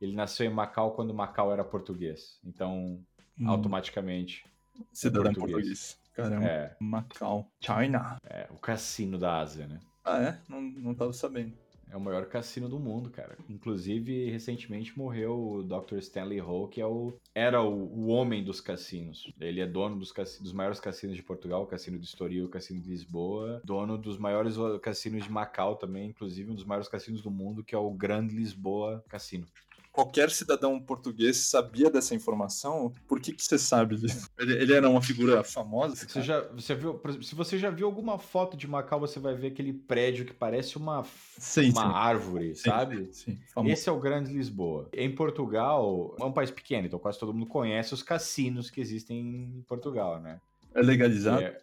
Ele 0.01 0.15
nasceu 0.15 0.45
em 0.45 0.53
Macau 0.53 0.91
quando 0.91 1.13
Macau 1.13 1.51
era 1.51 1.63
português. 1.63 2.39
Então, 2.43 2.99
hum. 3.39 3.49
automaticamente. 3.49 4.45
Cidadão 4.91 5.31
é 5.31 5.33
português. 5.33 5.55
português. 5.55 6.03
Caramba. 6.13 6.45
É. 6.45 6.75
Macau. 6.79 7.51
China. 7.59 8.17
É, 8.25 8.47
o 8.51 8.57
cassino 8.57 9.17
da 9.17 9.39
Ásia, 9.39 9.67
né? 9.67 9.79
Ah, 10.03 10.21
é? 10.21 10.39
Não, 10.49 10.61
não 10.61 10.93
tava 10.93 11.13
sabendo. 11.13 11.53
É 11.93 11.95
o 11.95 12.01
maior 12.01 12.25
cassino 12.25 12.67
do 12.67 12.79
mundo, 12.79 13.11
cara. 13.11 13.37
Inclusive, 13.47 14.27
recentemente 14.31 14.97
morreu 14.97 15.39
o 15.39 15.63
Dr. 15.63 15.97
Stanley 15.99 16.41
Ho, 16.41 16.67
que 16.67 16.81
é 16.81 16.87
o, 16.87 17.13
era 17.35 17.61
o, 17.61 17.71
o 17.71 18.07
homem 18.07 18.43
dos 18.43 18.59
cassinos. 18.59 19.31
Ele 19.39 19.61
é 19.61 19.67
dono 19.67 19.95
dos, 19.95 20.11
dos 20.11 20.53
maiores 20.53 20.79
cassinos 20.79 21.15
de 21.15 21.21
Portugal, 21.21 21.61
o 21.61 21.67
Cassino 21.67 21.99
de 21.99 22.05
Estoril, 22.07 22.45
o 22.45 22.49
Cassino 22.49 22.81
de 22.81 22.89
Lisboa. 22.89 23.61
Dono 23.63 23.95
dos 23.95 24.17
maiores 24.17 24.55
cassinos 24.81 25.23
de 25.23 25.31
Macau 25.31 25.75
também, 25.75 26.09
inclusive 26.09 26.49
um 26.49 26.55
dos 26.55 26.65
maiores 26.65 26.89
cassinos 26.89 27.21
do 27.21 27.29
mundo, 27.29 27.63
que 27.63 27.75
é 27.75 27.77
o 27.77 27.91
Grande 27.91 28.35
Lisboa 28.35 29.03
Cassino 29.07 29.45
qualquer 29.93 30.31
cidadão 30.31 30.79
português 30.81 31.37
sabia 31.37 31.89
dessa 31.89 32.15
informação, 32.15 32.91
por 33.07 33.21
que, 33.21 33.31
que 33.31 33.43
você 33.43 33.59
sabe 33.59 33.95
disso? 33.95 34.27
Ele, 34.39 34.53
ele 34.53 34.73
era 34.73 34.89
uma 34.89 35.01
figura 35.01 35.43
famosa? 35.43 35.95
Você 35.95 36.21
já, 36.21 36.41
você 36.47 36.73
viu, 36.73 36.99
se 37.21 37.35
você 37.35 37.59
já 37.59 37.69
viu 37.69 37.85
alguma 37.85 38.17
foto 38.17 38.57
de 38.57 38.67
Macau, 38.67 38.99
você 38.99 39.19
vai 39.19 39.35
ver 39.35 39.47
aquele 39.47 39.71
prédio 39.71 40.25
que 40.25 40.33
parece 40.33 40.77
uma, 40.77 41.05
sim, 41.37 41.69
uma 41.69 41.81
sim. 41.81 41.93
árvore, 41.93 42.55
sim, 42.55 42.69
sabe? 42.69 43.09
Sim, 43.13 43.37
Esse 43.65 43.87
é 43.87 43.91
o 43.91 43.99
Grande 43.99 44.33
Lisboa. 44.33 44.89
Em 44.91 45.13
Portugal, 45.13 46.15
é 46.19 46.23
um 46.23 46.31
país 46.31 46.49
pequeno, 46.49 46.87
então 46.87 46.97
quase 46.97 47.19
todo 47.19 47.31
mundo 47.31 47.45
conhece 47.45 47.93
os 47.93 48.01
cassinos 48.01 48.71
que 48.71 48.81
existem 48.81 49.19
em 49.19 49.63
Portugal, 49.67 50.19
né? 50.19 50.41
É 50.73 50.81
legalizado? 50.81 51.43
É, 51.43 51.61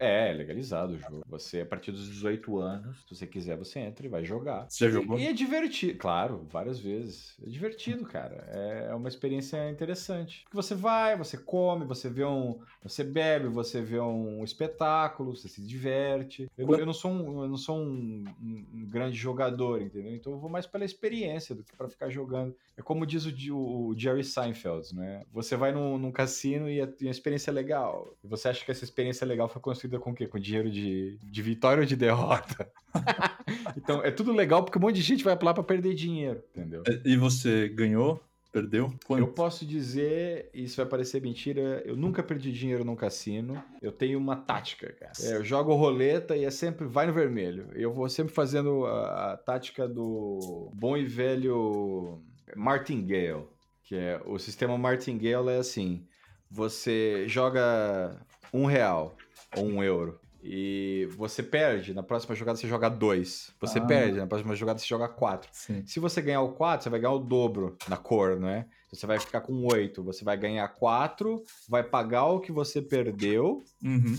é, 0.00 0.32
legalizado 0.32 0.94
o 0.94 0.98
jogo. 0.98 1.22
Você, 1.28 1.60
a 1.60 1.66
partir 1.66 1.92
dos 1.92 2.08
18 2.08 2.58
anos, 2.58 3.02
se 3.02 3.14
você 3.14 3.26
quiser, 3.26 3.56
você 3.56 3.78
entra 3.80 4.06
e 4.06 4.08
vai 4.08 4.24
jogar. 4.24 4.66
Você 4.68 4.86
já 4.86 4.90
jogou? 4.90 5.18
E, 5.18 5.24
e 5.24 5.26
é 5.26 5.32
divertido, 5.34 5.98
claro, 5.98 6.46
várias 6.50 6.80
vezes. 6.80 7.36
É 7.44 7.48
divertido, 7.50 8.06
cara. 8.06 8.36
É 8.50 8.94
uma 8.94 9.08
experiência 9.08 9.70
interessante. 9.70 10.46
Você 10.52 10.74
vai, 10.74 11.16
você 11.18 11.36
come, 11.36 11.84
você 11.84 12.08
vê 12.08 12.24
um. 12.24 12.58
Você 12.82 13.04
bebe, 13.04 13.48
você 13.48 13.82
vê 13.82 14.00
um 14.00 14.42
espetáculo, 14.42 15.36
você 15.36 15.48
se 15.48 15.60
diverte. 15.60 16.50
Eu, 16.56 16.66
eu 16.74 16.86
não 16.86 16.94
sou, 16.94 17.10
um, 17.10 17.42
eu 17.42 17.48
não 17.48 17.58
sou 17.58 17.76
um, 17.76 18.24
um, 18.42 18.64
um, 18.72 18.86
grande 18.86 19.16
jogador, 19.16 19.82
entendeu? 19.82 20.14
Então 20.14 20.32
eu 20.32 20.38
vou 20.38 20.48
mais 20.48 20.66
pela 20.66 20.84
experiência 20.84 21.54
do 21.54 21.62
que 21.62 21.76
para 21.76 21.88
ficar 21.90 22.08
jogando. 22.08 22.56
É 22.74 22.80
como 22.80 23.04
diz 23.04 23.26
o, 23.26 23.56
o, 23.56 23.94
Jerry 23.98 24.24
Seinfeld, 24.24 24.94
né? 24.94 25.24
Você 25.30 25.56
vai 25.56 25.72
num, 25.72 25.98
num 25.98 26.10
cassino 26.10 26.70
e 26.70 26.80
a, 26.80 26.88
e 27.00 27.08
a 27.08 27.10
experiência 27.10 27.50
é 27.50 27.54
legal. 27.54 28.14
E 28.24 28.26
você 28.26 28.48
acha 28.48 28.64
que 28.64 28.70
essa 28.70 28.84
experiência 28.84 29.26
legal 29.26 29.46
foi 29.46 29.60
construída 29.60 29.89
com 29.98 30.10
o 30.10 30.14
quê? 30.14 30.26
Com 30.26 30.38
dinheiro 30.38 30.70
de, 30.70 31.18
de 31.22 31.42
vitória 31.42 31.80
ou 31.80 31.86
de 31.86 31.96
derrota? 31.96 32.70
então 33.76 34.02
é 34.04 34.10
tudo 34.10 34.32
legal 34.32 34.62
porque 34.62 34.78
um 34.78 34.82
monte 34.82 34.96
de 34.96 35.02
gente 35.02 35.24
vai 35.24 35.36
lá 35.40 35.54
para 35.54 35.62
perder 35.62 35.94
dinheiro, 35.94 36.42
entendeu? 36.54 36.82
E 37.04 37.16
você 37.16 37.68
ganhou? 37.68 38.22
Perdeu? 38.52 38.92
Quanto? 39.06 39.20
Eu 39.20 39.28
posso 39.28 39.64
dizer, 39.64 40.50
isso 40.52 40.76
vai 40.76 40.86
parecer 40.86 41.22
mentira, 41.22 41.82
eu 41.86 41.96
nunca 41.96 42.20
perdi 42.20 42.50
dinheiro 42.50 42.84
num 42.84 42.96
cassino. 42.96 43.62
Eu 43.80 43.92
tenho 43.92 44.18
uma 44.18 44.34
tática, 44.34 44.92
cara. 44.92 45.12
É, 45.22 45.36
eu 45.36 45.44
jogo 45.44 45.72
roleta 45.74 46.36
e 46.36 46.44
é 46.44 46.50
sempre 46.50 46.84
vai 46.84 47.06
no 47.06 47.12
vermelho. 47.12 47.68
Eu 47.74 47.92
vou 47.92 48.08
sempre 48.08 48.34
fazendo 48.34 48.86
a, 48.86 49.32
a 49.32 49.36
tática 49.36 49.88
do 49.88 50.68
bom 50.74 50.96
e 50.96 51.04
velho 51.04 52.20
Martingale, 52.56 53.44
que 53.84 53.94
é 53.94 54.20
o 54.26 54.36
sistema 54.36 54.76
Martingale 54.76 55.50
é 55.50 55.58
assim: 55.58 56.04
você 56.50 57.28
joga 57.28 58.20
um 58.52 58.64
real 58.64 59.16
ou 59.56 59.64
um 59.66 59.82
euro. 59.82 60.20
E 60.42 61.06
você 61.16 61.42
perde, 61.42 61.92
na 61.92 62.02
próxima 62.02 62.34
jogada 62.34 62.56
você 62.56 62.66
joga 62.66 62.88
dois. 62.88 63.52
Você 63.60 63.78
ah. 63.78 63.84
perde, 63.84 64.18
na 64.18 64.26
próxima 64.26 64.56
jogada 64.56 64.78
você 64.78 64.86
joga 64.86 65.08
quatro. 65.08 65.50
Sim. 65.52 65.84
Se 65.86 66.00
você 66.00 66.22
ganhar 66.22 66.40
o 66.40 66.52
quatro, 66.52 66.84
você 66.84 66.90
vai 66.90 67.00
ganhar 67.00 67.12
o 67.12 67.18
dobro 67.18 67.76
na 67.88 67.96
cor, 67.98 68.40
né? 68.40 68.66
Você 68.90 69.06
vai 69.06 69.20
ficar 69.20 69.42
com 69.42 69.66
oito. 69.66 70.02
Você 70.02 70.24
vai 70.24 70.36
ganhar 70.36 70.66
quatro, 70.68 71.44
vai 71.68 71.82
pagar 71.82 72.24
o 72.24 72.40
que 72.40 72.50
você 72.50 72.80
perdeu, 72.80 73.62
uhum. 73.82 74.16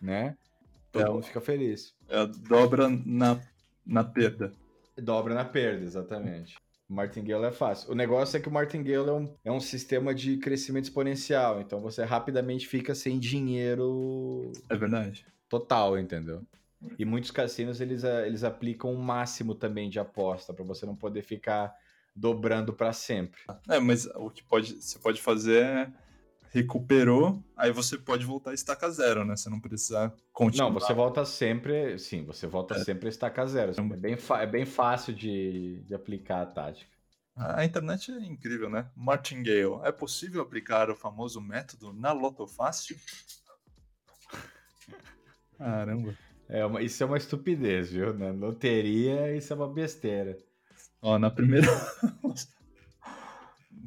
né? 0.00 0.36
Todo 0.92 1.04
é, 1.04 1.10
mundo 1.10 1.24
fica 1.24 1.40
feliz. 1.40 1.94
É, 2.08 2.26
dobra 2.26 2.88
na, 3.04 3.40
na 3.84 4.04
perda. 4.04 4.52
Dobra 4.96 5.34
na 5.34 5.44
perda, 5.44 5.84
exatamente. 5.84 6.56
Martingale 6.88 7.44
é 7.44 7.52
fácil. 7.52 7.90
O 7.90 7.94
negócio 7.94 8.36
é 8.36 8.40
que 8.40 8.48
o 8.48 8.52
Martingale 8.52 9.08
é 9.08 9.12
um, 9.12 9.34
é 9.44 9.52
um 9.52 9.60
sistema 9.60 10.14
de 10.14 10.36
crescimento 10.36 10.84
exponencial, 10.84 11.60
então 11.60 11.80
você 11.80 12.04
rapidamente 12.04 12.66
fica 12.66 12.94
sem 12.94 13.18
dinheiro. 13.18 14.52
É 14.68 14.76
verdade. 14.76 15.26
Total, 15.48 15.98
entendeu? 15.98 16.42
E 16.98 17.04
muitos 17.04 17.30
cassinos 17.30 17.80
eles, 17.80 18.04
eles 18.04 18.44
aplicam 18.44 18.92
um 18.92 19.00
máximo 19.00 19.54
também 19.54 19.88
de 19.90 19.98
aposta 19.98 20.52
para 20.52 20.64
você 20.64 20.86
não 20.86 20.94
poder 20.94 21.22
ficar 21.22 21.74
dobrando 22.14 22.72
para 22.72 22.92
sempre. 22.92 23.40
É, 23.68 23.78
mas 23.78 24.06
o 24.14 24.30
que 24.30 24.42
pode, 24.42 24.74
você 24.80 24.98
pode 24.98 25.20
fazer 25.20 25.64
é 25.64 25.92
recuperou, 26.56 27.44
aí 27.54 27.70
você 27.70 27.98
pode 27.98 28.24
voltar 28.24 28.52
a 28.52 28.54
estaca 28.54 28.90
zero, 28.90 29.24
né? 29.24 29.36
Você 29.36 29.50
não 29.50 29.60
precisa 29.60 30.12
continuar. 30.32 30.70
Não, 30.70 30.80
você 30.80 30.94
volta 30.94 31.24
sempre, 31.24 31.98
sim, 31.98 32.24
você 32.24 32.46
volta 32.46 32.76
é. 32.76 32.84
sempre 32.84 33.06
a 33.06 33.10
estaca 33.10 33.46
zero. 33.46 33.72
É 33.78 33.96
bem, 33.96 34.16
é 34.38 34.46
bem 34.46 34.64
fácil 34.64 35.14
de, 35.14 35.82
de 35.84 35.94
aplicar 35.94 36.42
a 36.42 36.46
tática. 36.46 36.96
A 37.36 37.64
internet 37.64 38.10
é 38.10 38.24
incrível, 38.24 38.70
né? 38.70 38.88
Martingale, 38.96 39.80
é 39.84 39.92
possível 39.92 40.40
aplicar 40.40 40.88
o 40.88 40.96
famoso 40.96 41.38
método 41.38 41.92
na 41.92 42.12
Loto 42.12 42.46
Fácil? 42.46 42.96
Caramba. 45.58 46.16
É 46.48 46.64
uma, 46.64 46.80
isso 46.80 47.02
é 47.02 47.06
uma 47.06 47.18
estupidez, 47.18 47.90
viu? 47.90 48.14
Na 48.14 48.30
loteria, 48.30 49.36
isso 49.36 49.52
é 49.52 49.56
uma 49.56 49.68
besteira. 49.68 50.38
Ó, 51.02 51.18
na 51.18 51.30
primeira. 51.30 51.66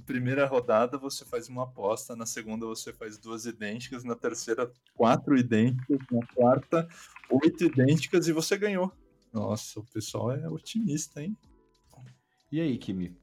Primeira 0.09 0.47
rodada 0.47 0.97
você 0.97 1.23
faz 1.23 1.47
uma 1.47 1.65
aposta, 1.65 2.15
na 2.15 2.25
segunda 2.25 2.65
você 2.65 2.91
faz 2.91 3.15
duas 3.15 3.45
idênticas, 3.45 4.03
na 4.03 4.15
terceira, 4.15 4.71
quatro 4.95 5.37
idênticas, 5.37 5.99
na 6.11 6.25
quarta, 6.33 6.87
oito 7.29 7.63
idênticas 7.63 8.27
e 8.27 8.31
você 8.31 8.57
ganhou. 8.57 8.91
Nossa, 9.31 9.79
o 9.79 9.85
pessoal 9.85 10.31
é 10.31 10.49
otimista, 10.49 11.21
hein? 11.21 11.37
E 12.51 12.59
aí, 12.59 12.75
Kimi? 12.79 13.15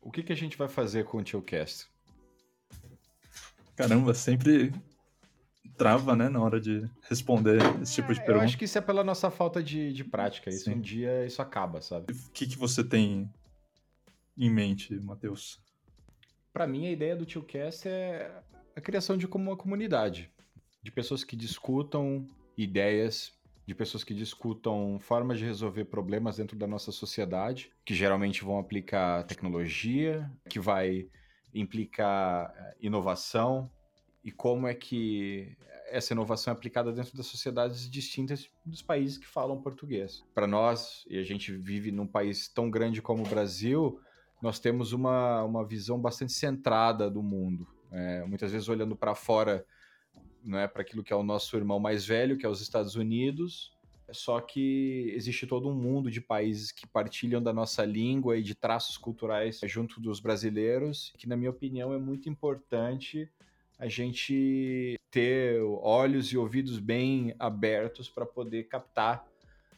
O 0.00 0.10
que, 0.10 0.22
que 0.22 0.32
a 0.32 0.36
gente 0.36 0.56
vai 0.56 0.68
fazer 0.68 1.04
com 1.04 1.18
o 1.18 1.22
Tillcast? 1.22 1.86
Caramba, 3.76 4.14
sempre 4.14 4.72
trava, 5.76 6.16
né, 6.16 6.30
na 6.30 6.40
hora 6.40 6.58
de 6.58 6.88
responder 7.02 7.58
esse 7.82 7.96
tipo 7.96 8.14
de 8.14 8.20
pergunta. 8.20 8.38
Eu 8.38 8.44
acho 8.46 8.56
que 8.56 8.64
isso 8.64 8.78
é 8.78 8.80
pela 8.80 9.04
nossa 9.04 9.30
falta 9.30 9.62
de, 9.62 9.92
de 9.92 10.02
prática. 10.02 10.48
Isso 10.48 10.64
Sim. 10.64 10.76
um 10.76 10.80
dia 10.80 11.26
isso 11.26 11.42
acaba, 11.42 11.82
sabe? 11.82 12.10
O 12.10 12.30
que, 12.30 12.46
que 12.46 12.56
você 12.56 12.82
tem 12.82 13.30
em 14.38 14.50
mente, 14.50 14.94
Matheus? 15.00 15.60
Para 16.52 16.66
mim, 16.66 16.86
a 16.86 16.90
ideia 16.90 17.16
do 17.16 17.26
Tillcast 17.26 17.88
é 17.88 18.42
a 18.74 18.80
criação 18.80 19.16
de 19.16 19.26
uma 19.26 19.56
comunidade 19.56 20.30
de 20.82 20.90
pessoas 20.90 21.24
que 21.24 21.36
discutam 21.36 22.26
ideias, 22.56 23.32
de 23.66 23.74
pessoas 23.74 24.02
que 24.02 24.14
discutam 24.14 24.98
formas 24.98 25.38
de 25.38 25.44
resolver 25.44 25.84
problemas 25.84 26.36
dentro 26.36 26.56
da 26.56 26.66
nossa 26.66 26.90
sociedade, 26.90 27.70
que 27.84 27.94
geralmente 27.94 28.42
vão 28.42 28.58
aplicar 28.58 29.24
tecnologia, 29.24 30.30
que 30.48 30.58
vai 30.58 31.08
implicar 31.52 32.54
eh, 32.56 32.76
inovação 32.80 33.70
e 34.24 34.30
como 34.30 34.66
é 34.66 34.74
que 34.74 35.56
essa 35.90 36.12
inovação 36.12 36.52
é 36.52 36.56
aplicada 36.56 36.92
dentro 36.92 37.16
das 37.16 37.26
sociedades 37.26 37.88
distintas 37.90 38.48
dos 38.64 38.82
países 38.82 39.18
que 39.18 39.26
falam 39.26 39.60
português. 39.60 40.22
Para 40.34 40.46
nós, 40.46 41.04
e 41.08 41.18
a 41.18 41.22
gente 41.22 41.52
vive 41.52 41.90
num 41.90 42.06
país 42.06 42.48
tão 42.48 42.70
grande 42.70 43.00
como 43.00 43.24
o 43.24 43.28
Brasil, 43.28 44.00
nós 44.40 44.58
temos 44.58 44.92
uma, 44.92 45.42
uma 45.42 45.64
visão 45.64 45.98
bastante 46.00 46.32
centrada 46.32 47.10
do 47.10 47.22
mundo. 47.22 47.66
É, 47.90 48.24
muitas 48.24 48.52
vezes 48.52 48.68
olhando 48.68 48.94
para 48.94 49.14
fora, 49.14 49.64
né, 50.44 50.68
para 50.68 50.82
aquilo 50.82 51.02
que 51.02 51.12
é 51.12 51.16
o 51.16 51.22
nosso 51.22 51.56
irmão 51.56 51.80
mais 51.80 52.06
velho, 52.06 52.36
que 52.36 52.46
é 52.46 52.48
os 52.48 52.60
Estados 52.60 52.94
Unidos, 52.94 53.72
só 54.10 54.40
que 54.40 55.12
existe 55.14 55.46
todo 55.46 55.68
um 55.68 55.74
mundo 55.74 56.10
de 56.10 56.20
países 56.20 56.72
que 56.72 56.86
partilham 56.86 57.42
da 57.42 57.52
nossa 57.52 57.84
língua 57.84 58.38
e 58.38 58.42
de 58.42 58.54
traços 58.54 58.96
culturais 58.96 59.60
junto 59.64 60.00
dos 60.00 60.18
brasileiros, 60.20 61.12
que, 61.18 61.28
na 61.28 61.36
minha 61.36 61.50
opinião, 61.50 61.92
é 61.92 61.98
muito 61.98 62.28
importante 62.28 63.30
a 63.78 63.86
gente 63.86 64.98
ter 65.10 65.60
olhos 65.62 66.32
e 66.32 66.38
ouvidos 66.38 66.78
bem 66.78 67.34
abertos 67.38 68.08
para 68.08 68.24
poder 68.24 68.64
captar 68.64 69.26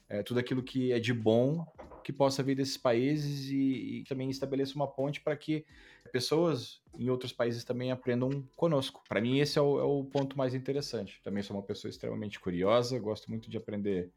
é, 0.08 0.22
tudo 0.22 0.40
aquilo 0.40 0.62
que 0.62 0.92
é 0.92 0.98
de 0.98 1.12
bom 1.12 1.66
que 2.02 2.12
possa 2.12 2.42
vir 2.42 2.54
desses 2.54 2.76
países 2.76 3.50
e, 3.50 4.00
e 4.00 4.04
também 4.04 4.30
estabeleça 4.30 4.74
uma 4.74 4.86
ponte 4.86 5.20
para 5.20 5.36
que 5.36 5.64
pessoas 6.12 6.80
em 6.98 7.08
outros 7.08 7.32
países 7.32 7.64
também 7.64 7.90
aprendam 7.90 8.42
conosco. 8.56 9.02
Para 9.08 9.20
mim, 9.20 9.38
esse 9.38 9.58
é 9.58 9.62
o, 9.62 9.78
é 9.78 9.84
o, 9.84 10.04
ponto 10.04 10.36
mais 10.36 10.54
interessante. 10.54 11.20
Também 11.22 11.42
sou 11.42 11.56
uma 11.56 11.62
pessoa 11.62 11.90
extremamente 11.90 12.40
curiosa, 12.40 12.98
gosto 12.98 13.30
muito 13.30 13.50
de 13.50 13.56
aprender 13.56 14.10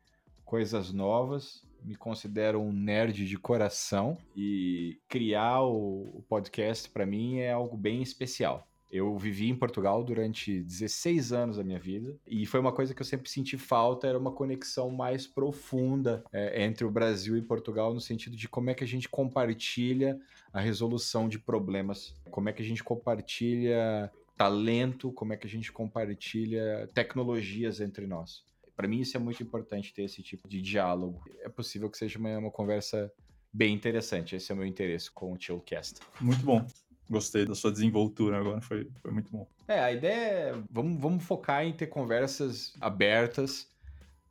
coisas 0.43 0.91
novas, 0.91 1.65
me 1.83 1.95
considero 1.95 2.61
um 2.61 2.71
nerd 2.71 3.25
de 3.25 3.37
coração 3.37 4.17
e 4.35 4.99
criar 5.07 5.61
o, 5.61 6.17
o 6.17 6.25
podcast 6.27 6.89
para 6.89 7.05
mim 7.05 7.39
é 7.39 7.51
algo 7.51 7.77
bem 7.77 8.01
especial. 8.01 8.67
Eu 8.93 9.17
vivi 9.17 9.49
em 9.49 9.55
Portugal 9.55 10.03
durante 10.03 10.61
16 10.61 11.33
anos 11.33 11.57
da 11.57 11.63
minha 11.63 11.79
vida 11.79 12.15
e 12.27 12.45
foi 12.45 12.59
uma 12.59 12.71
coisa 12.71 12.93
que 12.93 13.01
eu 13.01 13.05
sempre 13.05 13.27
senti 13.27 13.57
falta, 13.57 14.05
era 14.05 14.19
uma 14.19 14.31
conexão 14.31 14.91
mais 14.91 15.25
profunda 15.25 16.23
é, 16.31 16.63
entre 16.63 16.85
o 16.85 16.91
Brasil 16.91 17.35
e 17.35 17.41
Portugal 17.41 17.91
no 17.91 17.99
sentido 17.99 18.37
de 18.37 18.47
como 18.47 18.69
é 18.69 18.75
que 18.75 18.83
a 18.83 18.87
gente 18.87 19.09
compartilha 19.09 20.19
a 20.53 20.61
resolução 20.61 21.27
de 21.27 21.39
problemas, 21.39 22.13
como 22.29 22.49
é 22.49 22.53
que 22.53 22.61
a 22.61 22.65
gente 22.65 22.83
compartilha 22.83 24.11
talento, 24.37 25.11
como 25.11 25.33
é 25.33 25.37
que 25.37 25.47
a 25.47 25.49
gente 25.49 25.71
compartilha 25.71 26.87
tecnologias 26.93 27.81
entre 27.81 28.05
nós. 28.05 28.43
Para 28.75 28.87
mim 28.87 28.99
isso 28.99 29.17
é 29.17 29.19
muito 29.19 29.41
importante 29.41 29.91
ter 29.91 30.03
esse 30.03 30.21
tipo 30.21 30.47
de 30.47 30.61
diálogo. 30.61 31.19
É 31.41 31.49
possível 31.49 31.89
que 31.89 31.97
seja 31.97 32.19
uma, 32.19 32.37
uma 32.37 32.51
conversa 32.51 33.11
bem 33.51 33.73
interessante. 33.73 34.35
Esse 34.35 34.51
é 34.51 34.55
o 34.55 34.57
meu 34.59 34.67
interesse 34.67 35.09
com 35.09 35.33
o 35.33 35.39
Chillcast. 35.39 35.99
Muito 36.21 36.45
bom. 36.45 36.63
Gostei 37.09 37.45
da 37.45 37.55
sua 37.55 37.71
desenvoltura 37.71 38.39
agora, 38.39 38.61
foi, 38.61 38.89
foi 39.01 39.11
muito 39.11 39.31
bom. 39.31 39.47
É, 39.67 39.79
a 39.79 39.91
ideia 39.91 40.21
é. 40.21 40.55
Vamos, 40.69 41.01
vamos 41.01 41.23
focar 41.23 41.65
em 41.65 41.73
ter 41.73 41.87
conversas 41.87 42.73
abertas, 42.79 43.67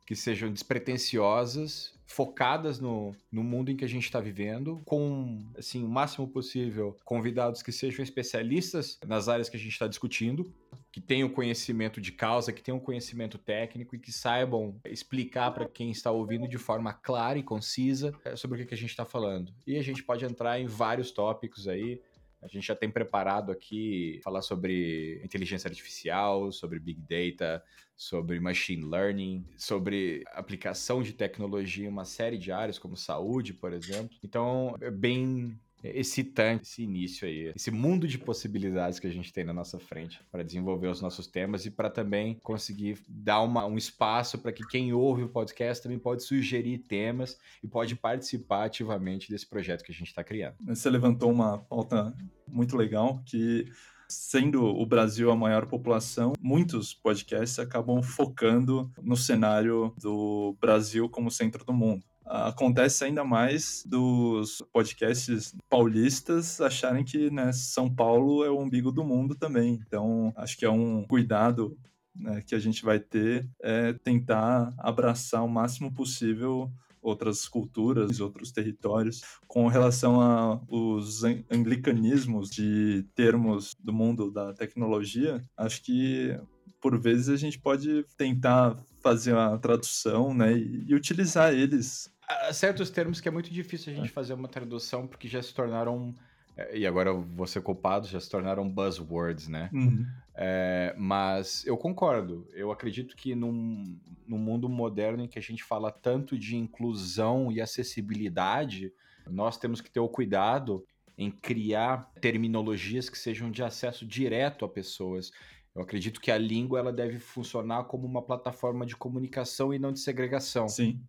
que 0.05 0.15
sejam 0.15 0.51
despretensiosas, 0.51 1.93
focadas 2.05 2.79
no, 2.79 3.15
no 3.31 3.43
mundo 3.43 3.71
em 3.71 3.75
que 3.75 3.85
a 3.85 3.87
gente 3.87 4.03
está 4.03 4.19
vivendo, 4.19 4.81
com, 4.85 5.39
assim, 5.57 5.83
o 5.83 5.87
máximo 5.87 6.27
possível, 6.27 6.95
convidados 7.03 7.61
que 7.61 7.71
sejam 7.71 8.03
especialistas 8.03 8.99
nas 9.07 9.27
áreas 9.27 9.49
que 9.49 9.57
a 9.57 9.59
gente 9.59 9.71
está 9.71 9.87
discutindo, 9.87 10.53
que 10.91 11.01
tenham 11.01 11.27
conhecimento 11.27 11.99
de 11.99 12.11
causa, 12.11 12.53
que 12.53 12.61
tenham 12.61 12.79
conhecimento 12.79 13.39
técnico 13.39 13.95
e 13.95 13.99
que 13.99 14.11
saibam 14.11 14.75
explicar 14.85 15.51
para 15.51 15.67
quem 15.67 15.89
está 15.89 16.11
ouvindo 16.11 16.47
de 16.47 16.57
forma 16.59 16.93
clara 16.93 17.39
e 17.39 17.43
concisa 17.43 18.13
é, 18.23 18.35
sobre 18.35 18.57
o 18.57 18.61
que, 18.61 18.67
que 18.67 18.75
a 18.75 18.77
gente 18.77 18.91
está 18.91 19.05
falando. 19.05 19.51
E 19.65 19.77
a 19.77 19.81
gente 19.81 20.03
pode 20.03 20.23
entrar 20.23 20.59
em 20.59 20.67
vários 20.67 21.09
tópicos 21.09 21.67
aí, 21.67 21.99
a 22.43 22.47
gente 22.47 22.67
já 22.67 22.75
tem 22.75 22.89
preparado 22.89 23.51
aqui 23.51 24.19
falar 24.23 24.41
sobre 24.41 25.21
inteligência 25.23 25.67
artificial, 25.67 26.51
sobre 26.51 26.79
big 26.79 27.01
data, 27.01 27.63
sobre 27.95 28.39
machine 28.39 28.83
learning, 28.83 29.45
sobre 29.57 30.23
aplicação 30.27 31.01
de 31.01 31.13
tecnologia 31.13 31.85
em 31.85 31.89
uma 31.89 32.05
série 32.05 32.37
de 32.37 32.51
áreas, 32.51 32.77
como 32.77 32.97
saúde, 32.97 33.53
por 33.53 33.71
exemplo. 33.71 34.17
Então, 34.23 34.75
é 34.81 34.91
bem 34.91 35.57
excitante 35.83 36.63
esse 36.63 36.83
início 36.83 37.27
aí, 37.27 37.51
esse 37.55 37.71
mundo 37.71 38.07
de 38.07 38.17
possibilidades 38.17 38.99
que 38.99 39.07
a 39.07 39.11
gente 39.11 39.33
tem 39.33 39.43
na 39.43 39.53
nossa 39.53 39.79
frente 39.79 40.19
para 40.31 40.43
desenvolver 40.43 40.87
os 40.87 41.01
nossos 41.01 41.27
temas 41.27 41.65
e 41.65 41.71
para 41.71 41.89
também 41.89 42.37
conseguir 42.41 42.99
dar 43.07 43.41
uma, 43.41 43.65
um 43.65 43.77
espaço 43.77 44.37
para 44.39 44.51
que 44.51 44.65
quem 44.67 44.93
ouve 44.93 45.23
o 45.23 45.29
podcast 45.29 45.83
também 45.83 45.99
pode 45.99 46.23
sugerir 46.23 46.79
temas 46.79 47.37
e 47.63 47.67
pode 47.67 47.95
participar 47.95 48.65
ativamente 48.65 49.29
desse 49.29 49.47
projeto 49.47 49.83
que 49.83 49.91
a 49.91 49.95
gente 49.95 50.07
está 50.07 50.23
criando. 50.23 50.55
Você 50.67 50.89
levantou 50.89 51.31
uma 51.31 51.57
pauta 51.57 52.15
muito 52.47 52.77
legal 52.77 53.21
que 53.25 53.65
sendo 54.07 54.63
o 54.63 54.85
Brasil 54.85 55.31
a 55.31 55.35
maior 55.35 55.65
população, 55.65 56.33
muitos 56.39 56.93
podcasts 56.93 57.57
acabam 57.57 58.01
focando 58.03 58.91
no 59.01 59.17
cenário 59.17 59.93
do 59.99 60.55
Brasil 60.59 61.09
como 61.09 61.31
centro 61.31 61.65
do 61.65 61.73
mundo 61.73 62.03
acontece 62.33 63.03
ainda 63.03 63.23
mais 63.23 63.83
dos 63.85 64.63
podcasts 64.73 65.55
paulistas 65.69 66.59
acharem 66.59 67.03
que 67.03 67.29
né, 67.29 67.51
São 67.51 67.93
Paulo 67.93 68.43
é 68.43 68.49
o 68.49 68.59
umbigo 68.59 68.91
do 68.91 69.03
mundo 69.03 69.35
também. 69.35 69.79
Então, 69.85 70.33
acho 70.35 70.57
que 70.57 70.65
é 70.65 70.69
um 70.69 71.03
cuidado 71.03 71.77
né, 72.15 72.41
que 72.41 72.55
a 72.55 72.59
gente 72.59 72.83
vai 72.83 72.99
ter 72.99 73.47
é 73.61 73.93
tentar 73.93 74.73
abraçar 74.79 75.43
o 75.43 75.49
máximo 75.49 75.93
possível 75.93 76.71
outras 77.03 77.47
culturas, 77.47 78.19
outros 78.19 78.51
territórios. 78.51 79.21
Com 79.47 79.67
relação 79.67 80.19
aos 80.21 81.23
anglicanismos 81.51 82.49
de 82.49 83.05
termos 83.13 83.75
do 83.79 83.93
mundo 83.93 84.31
da 84.31 84.53
tecnologia, 84.53 85.39
acho 85.55 85.83
que 85.83 86.35
por 86.81 86.99
vezes 86.99 87.29
a 87.29 87.37
gente 87.37 87.59
pode 87.59 88.05
tentar 88.17 88.75
fazer 89.01 89.33
uma 89.33 89.57
tradução 89.57 90.33
né, 90.33 90.57
e 90.57 90.93
utilizar 90.95 91.53
eles 91.53 92.12
certos 92.51 92.89
termos 92.89 93.19
que 93.21 93.27
é 93.27 93.31
muito 93.31 93.51
difícil 93.51 93.93
a 93.93 93.95
gente 93.95 94.09
é. 94.09 94.11
fazer 94.11 94.33
uma 94.33 94.47
tradução 94.47 95.07
porque 95.07 95.27
já 95.27 95.41
se 95.41 95.53
tornaram 95.53 96.13
é, 96.55 96.77
e 96.77 96.85
agora 96.87 97.09
eu 97.09 97.21
vou 97.21 97.47
ser 97.47 97.61
culpado, 97.61 98.07
já 98.07 98.19
se 98.19 98.29
tornaram 98.29 98.69
buzzwords, 98.69 99.47
né? 99.47 99.69
Uhum. 99.73 100.05
É, 100.35 100.93
mas 100.97 101.65
eu 101.65 101.77
concordo. 101.77 102.47
Eu 102.53 102.71
acredito 102.71 103.15
que 103.15 103.35
num, 103.35 103.99
num 104.27 104.37
mundo 104.37 104.69
moderno 104.69 105.23
em 105.23 105.27
que 105.27 105.39
a 105.39 105.41
gente 105.41 105.63
fala 105.63 105.91
tanto 105.91 106.37
de 106.37 106.55
inclusão 106.55 107.51
e 107.51 107.59
acessibilidade, 107.59 108.91
nós 109.29 109.57
temos 109.57 109.81
que 109.81 109.89
ter 109.89 109.99
o 109.99 110.09
cuidado 110.09 110.85
em 111.17 111.29
criar 111.29 112.11
terminologias 112.19 113.09
que 113.09 113.17
sejam 113.17 113.51
de 113.51 113.63
acesso 113.63 114.05
direto 114.05 114.65
a 114.65 114.69
pessoas. 114.69 115.31
Eu 115.75 115.81
acredito 115.81 116.21
que 116.21 116.31
a 116.31 116.37
língua 116.37 116.79
ela 116.79 116.93
deve 116.93 117.19
funcionar 117.19 117.85
como 117.85 118.05
uma 118.05 118.21
plataforma 118.21 118.85
de 118.85 118.95
comunicação 118.95 119.73
e 119.73 119.79
não 119.79 119.91
de 119.91 119.99
segregação. 119.99 120.67
Sim. 120.67 120.99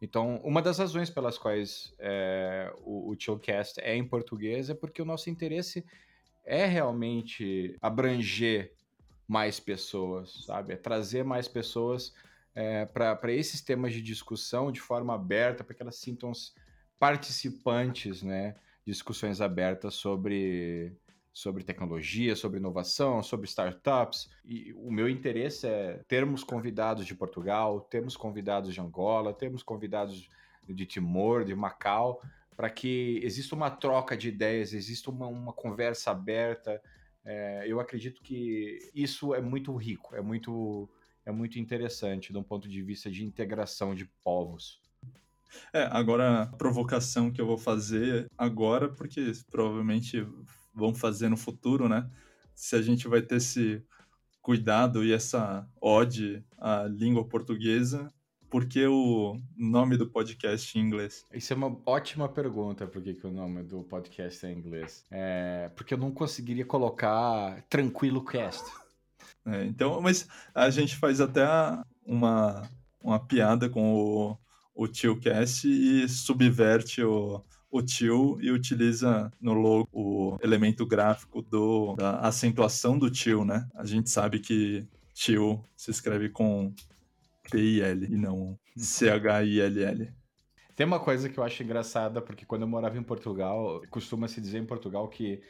Então, 0.00 0.40
uma 0.44 0.60
das 0.60 0.78
razões 0.78 1.08
pelas 1.08 1.38
quais 1.38 1.94
é, 1.98 2.72
o, 2.84 3.10
o 3.10 3.16
Chillcast 3.18 3.80
é 3.80 3.94
em 3.94 4.06
português 4.06 4.68
é 4.68 4.74
porque 4.74 5.00
o 5.00 5.06
nosso 5.06 5.30
interesse 5.30 5.84
é 6.44 6.66
realmente 6.66 7.76
abranger 7.80 8.72
mais 9.26 9.58
pessoas, 9.58 10.44
sabe? 10.44 10.74
É 10.74 10.76
trazer 10.76 11.24
mais 11.24 11.48
pessoas 11.48 12.14
é, 12.54 12.86
para 12.86 13.32
esses 13.32 13.60
temas 13.60 13.92
de 13.92 14.00
discussão 14.00 14.70
de 14.70 14.80
forma 14.80 15.14
aberta, 15.14 15.64
para 15.64 15.74
que 15.74 15.82
elas 15.82 15.96
sintam 15.96 16.30
participantes, 16.98 18.22
né? 18.22 18.54
Discussões 18.86 19.40
abertas 19.40 19.94
sobre 19.94 20.96
sobre 21.36 21.62
tecnologia, 21.62 22.34
sobre 22.34 22.58
inovação, 22.58 23.22
sobre 23.22 23.46
startups. 23.46 24.26
E 24.42 24.72
o 24.72 24.90
meu 24.90 25.06
interesse 25.06 25.66
é 25.66 26.00
termos 26.08 26.42
convidados 26.42 27.04
de 27.04 27.14
Portugal, 27.14 27.82
termos 27.82 28.16
convidados 28.16 28.72
de 28.72 28.80
Angola, 28.80 29.34
termos 29.34 29.62
convidados 29.62 30.30
de 30.66 30.86
Timor, 30.86 31.44
de 31.44 31.54
Macau, 31.54 32.22
para 32.56 32.70
que 32.70 33.20
exista 33.22 33.54
uma 33.54 33.70
troca 33.70 34.16
de 34.16 34.30
ideias, 34.30 34.72
exista 34.72 35.10
uma, 35.10 35.26
uma 35.26 35.52
conversa 35.52 36.10
aberta. 36.10 36.80
É, 37.22 37.64
eu 37.66 37.80
acredito 37.80 38.22
que 38.22 38.90
isso 38.94 39.34
é 39.34 39.40
muito 39.42 39.76
rico, 39.76 40.16
é 40.16 40.22
muito, 40.22 40.88
é 41.26 41.30
muito 41.30 41.58
interessante 41.58 42.32
de 42.32 42.38
um 42.38 42.42
ponto 42.42 42.66
de 42.66 42.80
vista 42.80 43.10
de 43.10 43.22
integração 43.22 43.94
de 43.94 44.06
povos. 44.24 44.80
É, 45.70 45.82
agora 45.92 46.44
a 46.44 46.46
provocação 46.46 47.30
que 47.30 47.42
eu 47.42 47.46
vou 47.46 47.58
fazer 47.58 48.26
agora, 48.38 48.88
porque 48.88 49.32
provavelmente 49.50 50.26
vão 50.76 50.94
fazer 50.94 51.28
no 51.28 51.36
futuro, 51.36 51.88
né? 51.88 52.08
Se 52.54 52.76
a 52.76 52.82
gente 52.82 53.08
vai 53.08 53.22
ter 53.22 53.36
esse 53.36 53.82
cuidado 54.42 55.04
e 55.04 55.12
essa 55.12 55.66
ode 55.80 56.44
à 56.58 56.84
língua 56.84 57.24
portuguesa, 57.24 58.12
por 58.48 58.66
que 58.66 58.86
o 58.86 59.36
nome 59.56 59.96
do 59.96 60.08
podcast 60.08 60.78
em 60.78 60.82
inglês? 60.82 61.24
Isso 61.32 61.52
é 61.52 61.56
uma 61.56 61.76
ótima 61.84 62.28
pergunta, 62.28 62.86
por 62.86 63.02
que, 63.02 63.14
que 63.14 63.26
o 63.26 63.32
nome 63.32 63.62
do 63.62 63.82
podcast 63.82 64.46
é 64.46 64.52
em 64.52 64.58
inglês. 64.58 65.04
É, 65.10 65.70
porque 65.74 65.94
eu 65.94 65.98
não 65.98 66.12
conseguiria 66.12 66.64
colocar 66.64 67.62
Tranquilo 67.68 68.24
Cast. 68.24 68.64
É, 69.44 69.64
então, 69.64 70.00
mas 70.00 70.28
a 70.54 70.70
gente 70.70 70.96
faz 70.96 71.20
até 71.20 71.44
uma, 72.04 72.68
uma 73.02 73.18
piada 73.18 73.68
com 73.68 73.94
o, 73.94 74.38
o 74.74 74.86
Tio 74.86 75.18
Cast 75.18 75.66
e 75.68 76.08
subverte 76.08 77.02
o, 77.02 77.42
o 77.70 77.82
tio 77.82 78.38
e 78.40 78.50
utiliza 78.50 79.30
no 79.40 79.52
logo 79.52 79.88
o 79.92 80.38
elemento 80.42 80.86
gráfico 80.86 81.42
do, 81.42 81.94
da 81.96 82.20
acentuação 82.20 82.98
do 82.98 83.10
tio, 83.10 83.44
né? 83.44 83.68
A 83.74 83.84
gente 83.84 84.10
sabe 84.10 84.40
que 84.40 84.86
tio 85.14 85.64
se 85.76 85.90
escreve 85.90 86.28
com 86.28 86.72
P-I-L 87.50 88.06
e 88.06 88.16
não 88.16 88.58
C-H-I-L-L. 88.76 90.12
Tem 90.74 90.86
uma 90.86 91.00
coisa 91.00 91.28
que 91.28 91.38
eu 91.38 91.44
acho 91.44 91.62
engraçada, 91.62 92.20
porque 92.20 92.44
quando 92.44 92.62
eu 92.62 92.68
morava 92.68 92.98
em 92.98 93.02
Portugal, 93.02 93.80
costuma 93.90 94.28
se 94.28 94.40
dizer 94.40 94.58
em 94.58 94.66
Portugal 94.66 95.08
que 95.08 95.40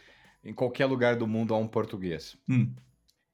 em 0.45 0.55
qualquer 0.55 0.87
lugar 0.87 1.17
do 1.17 1.27
mundo 1.27 1.53
há 1.53 1.59
um 1.59 1.67
português. 1.67 2.37
Hum. 2.49 2.73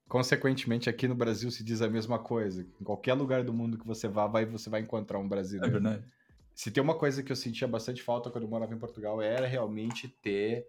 Consequentemente, 0.09 0.89
aqui 0.91 1.07
no 1.07 1.15
Brasil 1.15 1.51
se 1.51 1.63
diz 1.63 1.83
a 1.83 1.89
mesma 1.89 2.19
coisa. 2.19 2.67
Em 2.81 2.85
qualquer 2.85 3.15
lugar 3.15 3.45
do 3.45 3.53
mundo 3.53 3.79
que 3.79 3.87
você 3.87 4.09
vá, 4.09 4.27
vai, 4.27 4.47
você 4.47 4.71
vai 4.71 4.81
encontrar 4.81 5.19
um 5.19 5.25
É 5.25 5.29
brasileiro. 5.29 5.73
verdade. 5.73 6.05
Se 6.55 6.71
tem 6.71 6.83
uma 6.83 6.95
coisa 6.97 7.23
que 7.23 7.33
eu 7.33 7.37
sentia 7.37 7.67
bastante 7.67 8.03
falta 8.03 8.31
quando 8.31 8.45
eu 8.45 8.51
morava 8.51 8.75
em 8.75 8.79
Portugal, 8.79 9.21
era 9.23 9.47
realmente 9.47 10.09
ter 10.09 10.67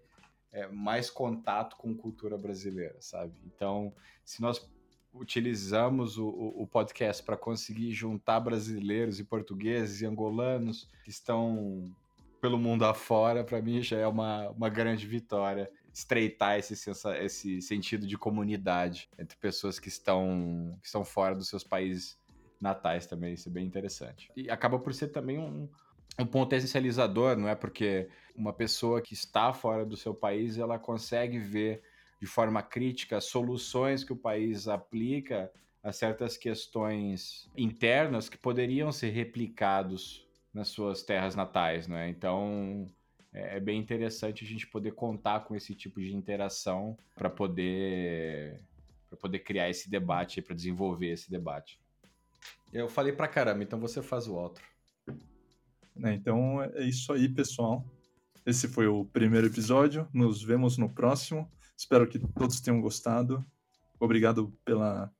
é, 0.52 0.68
mais 0.68 1.10
contato 1.10 1.76
com 1.78 1.96
cultura 1.96 2.38
brasileira, 2.38 2.96
sabe? 3.00 3.34
Então, 3.46 3.94
se 4.24 4.42
nós 4.42 4.66
utilizamos 5.14 6.18
o, 6.18 6.28
o- 6.28 6.64
o 6.64 6.68
podcast 6.68 7.24
para 7.24 7.38
conseguir 7.38 7.92
juntar 7.92 8.40
brasileiros 8.40 9.20
e 9.20 9.24
portugueses 9.24 10.02
e 10.02 10.06
angolanos 10.06 10.90
que 11.04 11.10
estão 11.10 11.84
pelo 12.42 12.58
mundo 12.58 12.84
afora, 12.86 13.44
para 13.44 13.62
mim 13.62 13.82
já 13.82 13.98
é 13.98 14.08
uma, 14.08 14.50
uma 14.50 14.70
grande 14.70 15.08
vitória. 15.08 15.72
Estreitar 15.94 16.58
esse, 16.58 16.76
sensa- 16.76 17.18
esse 17.24 17.62
sentido 17.62 18.06
de 18.08 18.18
comunidade 18.18 19.08
entre 19.18 19.38
pessoas 19.38 19.80
que 19.80 19.88
estão, 19.88 20.76
que 20.82 20.88
estão 20.88 21.06
fora 21.06 21.36
dos 21.36 21.48
seus 21.48 21.64
países 21.64 22.18
natais 22.64 23.06
também, 23.06 23.34
isso 23.34 23.50
é 23.50 23.52
bem 23.52 23.68
interessante. 23.68 24.32
E 24.36 24.50
acaba 24.50 24.80
por 24.80 24.94
ser 24.94 25.10
também 25.10 25.38
um, 25.38 25.70
um 26.18 26.26
ponto 26.26 26.56
essencializador, 26.56 27.38
não 27.38 27.50
é? 27.50 27.54
Porque 27.54 28.08
uma 28.36 28.54
pessoa 28.54 29.02
que 29.02 29.14
está 29.14 29.54
fora 29.54 29.86
do 29.86 29.98
seu 29.98 30.16
país, 30.16 30.58
ela 30.58 30.80
consegue 30.80 31.38
ver 31.38 31.84
de 32.20 32.26
forma 32.26 32.64
crítica 32.64 33.20
soluções 33.20 34.04
que 34.04 34.14
o 34.14 34.16
país 34.16 34.68
aplica 34.68 35.52
a 35.84 35.92
certas 35.92 36.38
questões 36.38 37.50
internas 37.58 38.30
que 38.30 38.38
poderiam 38.38 38.92
ser 38.92 39.10
replicados 39.10 40.26
nas 40.54 40.70
suas 40.70 41.04
terras 41.04 41.36
natais, 41.36 41.88
não 41.88 41.98
é? 41.98 42.08
Então, 42.08 42.88
é 43.34 43.58
é 43.58 43.60
bem 43.60 43.78
interessante 43.78 44.46
a 44.46 44.48
gente 44.48 44.68
poder 44.68 44.92
contar 44.92 45.42
com 45.42 45.54
esse 45.54 45.76
tipo 45.76 46.00
de 46.00 46.16
interação 46.16 46.98
para 47.14 47.30
poder 47.30 48.62
para 49.10 49.20
poder 49.20 49.40
criar 49.40 49.70
esse 49.70 49.90
debate, 49.90 50.42
para 50.42 50.56
desenvolver 50.56 51.12
esse 51.12 51.30
debate. 51.30 51.80
Eu 52.74 52.90
falei 52.90 53.14
pra 53.14 53.28
caramba, 53.28 53.64
então 53.64 53.80
você 53.80 54.02
faz 54.02 54.28
o 54.28 54.34
outro. 54.34 54.64
né? 55.96 56.14
Então 56.16 56.62
é 56.62 56.84
isso 56.84 57.14
aí, 57.14 57.30
pessoal. 57.30 57.86
Esse 58.46 58.68
foi 58.68 58.88
o 58.88 59.06
primeiro 59.06 59.48
episódio. 59.48 60.08
Nos 60.12 60.44
vemos 60.44 60.78
no 60.78 60.90
próximo. 60.90 61.50
Espero 61.78 62.08
que 62.08 62.20
todos 62.20 62.60
tenham 62.60 62.82
gostado. 62.82 63.46
Obrigado 64.00 64.52
pela 64.66 65.14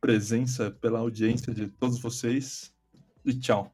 presença, 0.00 0.70
pela 0.70 0.98
audiência 0.98 1.54
de 1.54 1.68
todos 1.68 2.00
vocês. 2.00 2.74
E 3.24 3.32
tchau. 3.34 3.72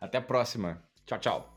Até 0.00 0.18
a 0.18 0.22
próxima. 0.22 0.82
Tchau, 1.04 1.18
tchau. 1.18 1.55